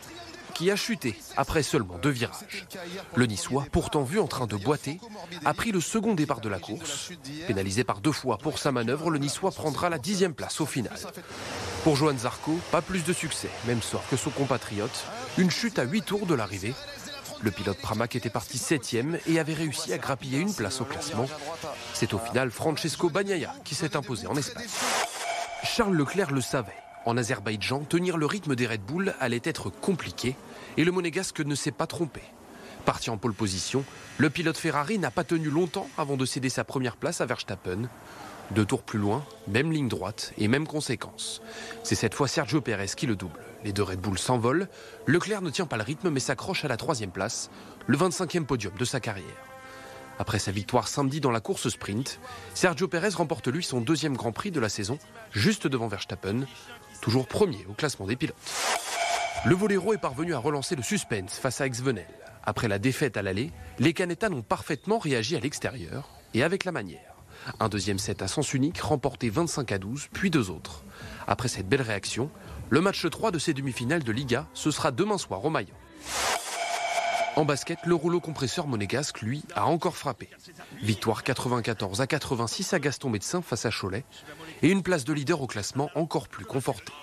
qui 0.54 0.70
a 0.70 0.76
chuté 0.76 1.16
après 1.38 1.64
seulement 1.64 1.98
deux 2.00 2.10
virages. 2.10 2.68
Le 3.16 3.26
Niçois, 3.26 3.66
pourtant 3.72 4.04
vu 4.04 4.20
en 4.20 4.28
train 4.28 4.46
de 4.46 4.58
boiter, 4.58 5.00
a 5.46 5.54
pris 5.54 5.72
le 5.72 5.80
second 5.80 6.16
départ 6.16 6.42
de 6.42 6.50
la 6.50 6.60
course. 6.60 7.12
Pénalisé 7.48 7.86
par 7.86 8.02
deux 8.02 8.12
fois 8.12 8.38
pour 8.38 8.60
sa 8.60 8.74
manœuvre, 8.74 9.10
le 9.10 9.20
Niçois 9.20 9.52
prendra 9.52 9.90
la 9.90 10.00
dixième 10.00 10.34
place 10.34 10.60
au 10.60 10.66
final. 10.66 10.98
Pour 11.86 11.96
Johan 11.96 12.18
Zarco, 12.18 12.60
pas 12.72 12.82
plus 12.82 13.06
de 13.06 13.14
succès, 13.14 13.50
même 13.68 13.82
sort 13.82 14.04
que 14.10 14.18
son 14.18 14.32
compatriote. 14.32 15.06
Une 15.38 15.50
chute 15.50 15.80
à 15.80 15.84
huit 15.84 16.04
tours 16.04 16.26
de 16.26 16.36
l'arrivée 16.36 16.74
Le 17.44 17.52
pilote 17.52 17.78
Pramac 17.78 18.16
était 18.16 18.30
parti 18.30 18.58
septième 18.58 19.20
et 19.28 19.38
avait 19.38 19.54
réussi 19.54 19.92
à 19.92 19.98
grappiller 19.98 20.40
une 20.40 20.54
place 20.54 20.80
au 20.80 20.86
classement. 20.86 21.26
C'est 21.94 22.14
au 22.14 22.18
final 22.18 22.52
Francesco 22.52 23.10
Bagnaia 23.10 23.54
qui 23.66 23.76
s'est 23.76 23.98
imposé 23.98 24.28
en 24.28 24.38
Espagne. 24.38 24.66
Charles 25.62 25.94
Leclerc 25.94 26.32
le 26.32 26.40
savait. 26.40 26.72
En 27.06 27.18
Azerbaïdjan, 27.18 27.82
tenir 27.82 28.16
le 28.16 28.26
rythme 28.26 28.56
des 28.56 28.66
Red 28.66 28.82
Bull 28.82 29.14
allait 29.20 29.42
être 29.44 29.70
compliqué 29.70 30.38
et 30.78 30.86
le 30.86 30.94
monégasque 30.94 31.42
ne 31.42 31.54
s'est 31.54 31.72
pas 31.72 31.86
trompé. 31.86 32.22
Parti 32.86 33.10
en 33.10 33.18
pole 33.18 33.34
position, 33.34 33.84
le 34.20 34.30
pilote 34.30 34.58
Ferrari 34.58 34.98
n'a 34.98 35.12
pas 35.12 35.26
tenu 35.26 35.50
longtemps 35.50 35.90
avant 35.98 36.16
de 36.16 36.26
céder 36.26 36.50
sa 36.50 36.64
première 36.64 36.96
place 36.96 37.20
à 37.20 37.26
Verstappen. 37.26 37.90
Deux 38.56 38.66
tours 38.66 38.84
plus 38.84 39.00
loin, 39.00 39.26
même 39.48 39.72
ligne 39.72 39.88
droite 39.88 40.32
et 40.38 40.48
même 40.48 40.68
conséquence. 40.68 41.42
C'est 41.84 41.96
cette 41.96 42.14
fois 42.14 42.28
Sergio 42.28 42.62
Pérez 42.62 42.92
qui 42.96 43.08
le 43.08 43.16
double. 43.16 43.40
Les 43.64 43.74
deux 43.74 43.82
Red 43.82 44.00
Bull 44.00 44.20
s'envolent. 44.20 44.68
Leclerc 45.08 45.42
ne 45.42 45.50
tient 45.50 45.66
pas 45.66 45.78
le 45.78 45.84
rythme 45.84 46.12
mais 46.12 46.20
s'accroche 46.20 46.64
à 46.64 46.68
la 46.68 46.78
troisième 46.78 47.10
place, 47.10 47.50
le 47.88 47.98
25e 47.98 48.46
podium 48.46 48.74
de 48.78 48.86
sa 48.86 49.00
carrière. 49.00 49.26
Après 50.20 50.38
sa 50.38 50.52
victoire 50.52 50.88
samedi 50.88 51.20
dans 51.20 51.32
la 51.32 51.40
course 51.40 51.70
sprint, 51.70 52.20
Sergio 52.54 52.88
Pérez 52.88 53.10
remporte 53.16 53.48
lui 53.48 53.64
son 53.64 53.82
deuxième 53.82 54.16
Grand 54.16 54.32
Prix 54.32 54.52
de 54.52 54.60
la 54.60 54.70
saison, 54.70 55.00
juste 55.32 55.66
devant 55.66 55.88
Verstappen, 55.88 56.42
toujours 57.02 57.28
premier 57.28 57.66
au 57.68 57.74
classement 57.74 58.06
des 58.06 58.16
pilotes. 58.16 58.36
Le 59.46 59.56
Volero 59.56 59.94
est 59.94 59.98
parvenu 59.98 60.36
à 60.36 60.38
relancer 60.38 60.76
le 60.76 60.84
suspense 60.84 61.40
face 61.40 61.60
à 61.60 61.66
Ex-Venel. 61.66 62.08
Après 62.44 62.68
la 62.68 62.78
défaite 62.78 63.18
à 63.18 63.24
l'aller, 63.24 63.52
les 63.80 63.94
Canetas 63.94 64.30
ont 64.30 64.44
parfaitement 64.44 65.00
réagi 65.00 65.36
à 65.36 65.40
l'extérieur 65.40 66.08
et 66.36 66.44
avec 66.44 66.66
la 66.66 66.72
manière. 66.72 67.13
Un 67.60 67.70
deuxième 67.70 68.00
set 68.00 68.22
à 68.22 68.28
sens 68.28 68.54
unique, 68.54 68.80
remporté 68.80 69.30
25 69.30 69.72
à 69.72 69.78
12, 69.78 70.10
puis 70.14 70.30
deux 70.30 70.50
autres. 70.50 70.84
Après 71.28 71.48
cette 71.48 71.68
belle 71.68 71.82
réaction, 71.82 72.30
le 72.70 72.82
match 72.82 73.08
3 73.08 73.32
de 73.32 73.40
ces 73.40 73.54
demi-finales 73.54 74.04
de 74.04 74.12
Liga, 74.12 74.48
ce 74.54 74.72
sera 74.72 74.92
demain 74.92 75.18
soir 75.18 75.44
au 75.46 75.50
Maillot. 75.50 75.74
En 77.36 77.46
basket, 77.46 77.80
le 77.86 77.96
rouleau 77.96 78.20
compresseur 78.20 78.68
monégasque, 78.68 79.22
lui, 79.22 79.44
a 79.56 79.66
encore 79.66 79.98
frappé. 79.98 80.30
Victoire 80.82 81.24
94 81.24 82.00
à 82.00 82.08
86 82.08 82.74
à 82.74 82.80
Gaston 82.80 83.10
Médecin 83.10 83.42
face 83.42 83.66
à 83.66 83.72
Cholet 83.72 84.06
et 84.62 84.70
une 84.70 84.84
place 84.84 85.04
de 85.04 85.14
leader 85.14 85.42
au 85.42 85.48
classement 85.48 85.90
encore 85.96 86.28
plus 86.28 86.46
confortée. 86.46 86.94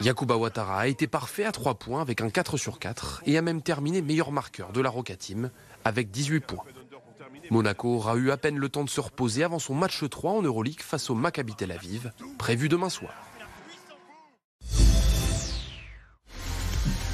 Yakuba 0.00 0.36
Ouattara 0.36 0.80
a 0.80 0.86
été 0.86 1.06
parfait 1.06 1.44
à 1.44 1.52
3 1.52 1.74
points 1.74 2.00
avec 2.00 2.20
un 2.20 2.30
4 2.30 2.56
sur 2.56 2.78
4 2.78 3.22
et 3.26 3.36
a 3.36 3.42
même 3.42 3.60
terminé 3.60 4.02
meilleur 4.02 4.30
marqueur 4.30 4.72
de 4.72 4.80
la 4.80 4.88
Roca 4.88 5.16
Team 5.16 5.50
avec 5.84 6.10
18 6.10 6.40
points. 6.40 6.64
Monaco 7.52 7.96
aura 7.96 8.16
eu 8.16 8.30
à 8.30 8.38
peine 8.38 8.56
le 8.56 8.70
temps 8.70 8.82
de 8.82 8.88
se 8.88 9.00
reposer 9.00 9.44
avant 9.44 9.58
son 9.58 9.74
match 9.74 10.02
3 10.08 10.32
en 10.32 10.42
Euroleague 10.42 10.80
face 10.80 11.10
au 11.10 11.14
Maccabi 11.14 11.54
Tel 11.54 11.70
Aviv, 11.70 12.10
prévu 12.38 12.70
demain 12.70 12.88
soir. 12.88 13.12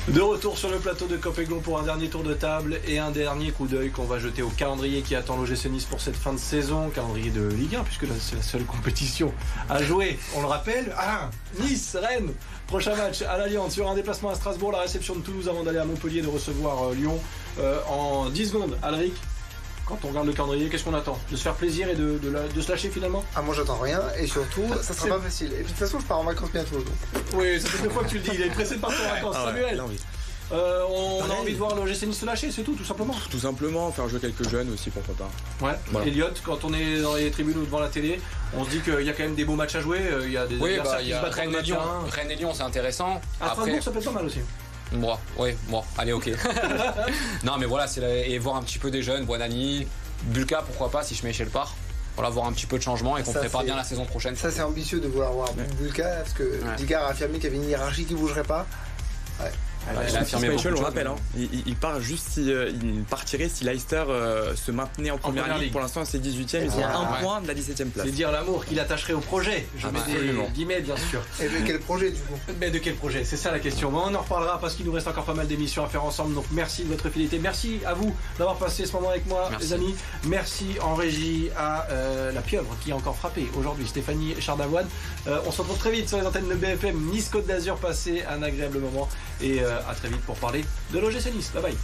De 0.07 0.21
retour 0.21 0.57
sur 0.57 0.71
le 0.71 0.79
plateau 0.79 1.07
de 1.07 1.17
Copéglon 1.17 1.59
pour 1.59 1.81
un 1.81 1.83
dernier 1.83 2.09
tour 2.09 2.23
de 2.23 2.35
table 2.35 2.81
et 2.87 3.01
un 3.01 3.11
dernier 3.11 3.51
coup 3.51 3.67
d'œil 3.67 3.91
qu'on 3.91 4.05
va 4.05 4.21
jeter 4.21 4.43
au 4.43 4.49
calendrier 4.49 5.03
qui 5.03 5.17
attend 5.17 5.37
l'OGC 5.37 5.67
Nice 5.67 5.85
pour 5.87 6.01
cette 6.01 6.17
fin 6.17 6.33
de 6.33 6.39
saison, 6.39 6.89
calendrier 6.91 7.31
de 7.31 7.49
Ligue 7.49 7.75
1 7.75 7.83
puisque 7.83 8.07
c'est 8.21 8.37
la 8.37 8.43
seule 8.43 8.65
compétition 8.65 9.35
à 9.69 9.83
jouer. 9.83 10.21
On 10.37 10.41
le 10.41 10.47
rappelle, 10.47 10.95
ah, 10.97 11.31
Nice, 11.61 11.97
Rennes, 12.01 12.33
prochain 12.69 12.95
match 12.95 13.23
à 13.23 13.37
l'Alliance 13.39 13.75
sur 13.75 13.91
un 13.91 13.97
déplacement 13.97 14.31
à 14.31 14.37
Strasbourg, 14.37 14.71
la 14.71 14.83
réception 14.83 15.17
de 15.17 15.21
Toulouse 15.21 15.49
avant 15.49 15.65
d'aller 15.65 15.79
à 15.79 15.85
Montpellier 15.85 16.23
de 16.23 16.29
recevoir 16.29 16.85
euh, 16.85 16.95
Lyon 16.95 17.19
euh, 17.59 17.81
en 17.91 18.31
10 18.31 18.47
secondes. 18.47 18.79
Alric, 18.83 19.15
quand 19.89 19.99
on 20.05 20.09
regarde 20.09 20.27
le 20.27 20.33
calendrier, 20.33 20.69
qu'est-ce 20.69 20.85
qu'on 20.85 20.95
attend? 20.95 21.19
De 21.31 21.37
se 21.37 21.43
faire 21.43 21.55
plaisir 21.55 21.89
et 21.89 21.95
de, 21.95 22.19
de, 22.19 22.31
la- 22.31 22.47
de 22.47 22.61
se 22.61 22.71
lâcher 22.71 22.91
finalement? 22.91 23.25
Ah, 23.35 23.43
moi 23.43 23.55
j'attends 23.55 23.79
rien 23.79 24.01
et 24.19 24.27
surtout, 24.27 24.65
ça 24.83 24.93
sera 24.95 25.17
pas 25.17 25.21
facile. 25.23 25.49
Et 25.53 25.57
puis 25.57 25.63
de 25.65 25.69
toute 25.69 25.77
façon, 25.79 25.99
je 26.01 26.05
pars 26.07 26.19
en 26.19 26.25
vacances 26.25 26.51
bientôt. 26.53 26.77
donc. 26.77 27.23
Oui, 27.35 27.61
ça 27.61 27.69
fait 27.69 27.83
deux 27.85 27.91
fois 27.91 28.05
que 28.05 28.09
tu 28.11 28.17
le 28.17 28.23
dis, 28.23 28.31
il 28.35 28.43
est 28.43 28.51
pressé 28.51 28.77
de 28.77 28.81
partir 28.81 29.01
en 29.07 29.15
vacances. 29.15 29.37
Samuel, 29.37 29.83
euh, 30.51 30.83
on 30.91 31.17
a 31.19 31.27
Pareil. 31.27 31.41
envie 31.43 31.53
de 31.53 31.59
voir 31.59 31.75
l'OGC 31.75 32.07
Nice 32.07 32.21
se 32.21 32.25
lâcher, 32.25 32.51
c'est 32.51 32.63
tout, 32.63 32.73
tout 32.75 32.85
simplement. 32.85 33.15
Tout 33.31 33.39
simplement, 33.39 33.93
faire 33.93 34.09
jouer 34.09 34.19
quelques 34.19 34.49
jeunes 34.49 34.73
aussi, 34.73 34.89
pourquoi 34.89 35.15
pas. 35.15 35.67
Ouais, 35.67 35.75
Voilà. 35.93 36.07
Elliot, 36.07 36.29
quand 36.43 36.65
on 36.65 36.73
est 36.73 37.03
dans 37.03 37.17
les 37.17 37.31
tribunes 37.31 37.59
ou 37.59 37.65
devant 37.67 37.81
la 37.81 37.89
télé, 37.89 38.19
on 38.57 38.65
se 38.65 38.71
dit 38.71 38.81
qu'il 38.81 39.03
y 39.03 39.11
a 39.11 39.13
quand 39.13 39.25
même 39.25 39.35
des 39.35 39.45
beaux 39.45 39.57
matchs 39.57 39.75
à 39.75 39.81
jouer, 39.83 39.99
euh, 40.01 40.23
il 40.25 40.33
y 40.33 40.39
a 40.39 40.47
des 40.47 40.57
Oui, 40.57 40.71
adversaires 40.79 40.97
bah, 41.01 41.03
y 41.03 41.11
se 41.11 41.15
a 41.17 41.21
battent 41.21 41.35
Rennes 41.35 41.51
pour 41.51 41.59
et 41.59 41.61
le 41.61 41.67
Lyon. 41.67 41.79
Rennes 42.11 42.31
et 42.31 42.37
Lyon, 42.37 42.53
c'est 42.55 42.63
intéressant. 42.63 43.21
À 43.43 43.51
Strasbourg, 43.51 43.83
ça 43.83 43.91
peut 43.91 43.99
être 43.99 44.05
pas 44.07 44.11
mal 44.13 44.25
aussi. 44.25 44.39
Bon, 44.93 45.17
oui, 45.37 45.51
bon, 45.69 45.83
allez, 45.99 46.13
ok. 46.13 46.31
non, 47.45 47.59
mais 47.59 47.67
voilà, 47.67 47.87
c'est 47.87 48.01
la- 48.01 48.09
et 48.27 48.39
voir 48.39 48.57
un 48.57 48.63
petit 48.63 48.79
peu 48.79 48.91
des 48.91 49.03
jeunes, 49.03 49.25
Buonani, 49.27 49.87
Bulka, 50.25 50.63
pourquoi 50.63 50.91
pas, 50.91 51.03
si 51.03 51.15
je 51.15 51.25
mets 51.27 51.33
chez 51.33 51.45
le 51.45 51.51
part. 51.51 51.75
Voilà, 52.17 52.31
voir 52.31 52.47
un 52.47 52.53
petit 52.53 52.67
peu 52.67 52.79
de 52.79 52.83
changement 52.83 53.17
et 53.17 53.23
qu'on 53.23 53.33
prépare 53.33 53.63
bien 53.63 53.77
la 53.77 53.85
saison 53.85 54.05
prochaine. 54.05 54.35
Ça, 54.35 54.51
c'est 54.51 54.63
ambitieux 54.63 54.99
de 54.99 55.07
vouloir 55.07 55.33
voir 55.33 55.51
Bulka 55.79 56.05
parce 56.05 56.33
que 56.33 56.43
Ouais. 56.43 56.77
Digard 56.77 57.05
a 57.05 57.11
affirmé 57.11 57.35
qu'il 57.35 57.45
y 57.45 57.47
avait 57.49 57.57
une 57.57 57.69
hiérarchie 57.71 58.05
qui 58.07 58.15
bougerait 58.15 58.43
pas. 58.43 58.67
Il 60.11 60.17
a 60.17 60.21
affirmé 60.21 60.49
Michael, 60.49 60.73
beaucoup 60.73 60.83
on 60.83 60.87
rappelle, 60.87 61.07
hein, 61.07 61.15
il, 61.37 61.45
il- 61.53 61.63
il 61.67 61.77
part 61.77 62.01
juste 62.01 62.27
si, 62.33 62.53
euh, 62.53 62.71
il 62.83 63.05
partirait 63.05 63.49
si 63.49 63.65
Leicester 63.65 64.05
euh, 64.09 64.55
se 64.55 64.71
maintenait 64.71 65.11
en 65.11 65.17
première, 65.19 65.45
première 65.45 65.57
ligue. 65.59 65.65
ligue. 65.67 65.73
Pour 65.73 65.81
l'instant, 65.81 66.05
c'est 66.05 66.19
18ème, 66.19 66.65
ils 66.65 66.71
sont 66.71 66.83
à 66.83 66.89
un 66.95 67.13
ouais. 67.13 67.23
point 67.23 67.41
de 67.41 67.49
la 67.49 67.55
17ème 67.55 67.89
place. 67.89 68.05
C'est 68.07 68.13
dire 68.13 68.31
l'amour 68.31 68.65
qu'il 68.67 68.79
attacherait 68.81 69.15
au 69.15 69.21
projet. 69.21 69.67
Je 69.79 69.87
Ah 69.87 69.91
mets 69.91 69.99
bah, 70.01 70.05
des 70.07 70.13
absolument. 70.13 70.49
guillemets, 70.55 70.81
bien 70.81 70.97
sûr. 70.97 71.21
Et 71.41 71.45
de 71.49 71.67
quel 71.67 71.79
projet 71.81 72.11
du 72.11 72.21
coup? 72.21 72.35
Mais 72.61 72.71
de 72.71 72.79
quel 72.79 72.95
projet? 72.97 73.25
C'est 73.25 73.37
ça 73.39 73.51
la 73.51 73.61
question. 73.61 73.91
Bon, 73.91 74.03
on 74.07 74.15
en 74.15 74.21
reparlera 74.21 74.61
parce 74.61 74.75
qu'il 74.75 74.85
nous 74.85 74.93
reste 74.93 75.09
encore 75.09 75.25
pas 75.25 75.35
mal 75.35 75.47
d'émissions 75.47 75.85
à 75.85 75.89
faire 75.89 76.05
ensemble. 76.05 76.35
Donc 76.35 76.45
merci 76.53 76.85
de 76.85 76.89
votre 76.91 77.09
fidélité. 77.09 77.39
Merci 77.39 77.81
à 77.87 77.95
vous 77.95 78.15
d'avoir 78.39 78.57
passé 78.57 78.85
ce 78.85 78.93
moment 78.93 79.09
avec 79.11 79.27
moi, 79.27 79.47
Merci. 79.51 79.67
les 79.69 79.73
amis. 79.73 79.95
Merci 80.27 80.67
en 80.83 80.95
régie 80.95 81.49
à 81.57 81.87
euh, 81.91 82.33
la 82.33 82.43
pieuvre 82.43 82.77
qui 82.83 82.93
a 82.93 82.97
encore 82.97 83.17
frappé 83.17 83.49
aujourd'hui, 83.59 83.87
Stéphanie 83.89 84.35
Chardavoine. 84.41 84.87
Euh, 85.27 85.39
on 85.47 85.53
se 85.53 85.63
retrouve 85.63 85.79
très 85.79 85.93
vite 85.93 86.09
sur 86.09 86.19
les 86.19 86.27
antennes 86.27 86.49
de 86.49 86.55
BFM 86.55 86.97
Nice 87.11 87.29
Côte 87.31 87.47
d'Azur. 87.47 87.77
Passez 87.77 88.23
un 88.29 88.43
agréable 88.43 88.79
moment 88.79 89.09
et 89.41 89.61
euh, 89.63 89.68
à 89.69 89.95
très 89.95 90.09
vite 90.09 90.23
pour 90.23 90.37
parler 90.37 90.65
de 90.93 90.99
l'OGC 90.99 91.33
Nice. 91.35 91.51
Bye 91.53 91.63
bye. 91.63 91.77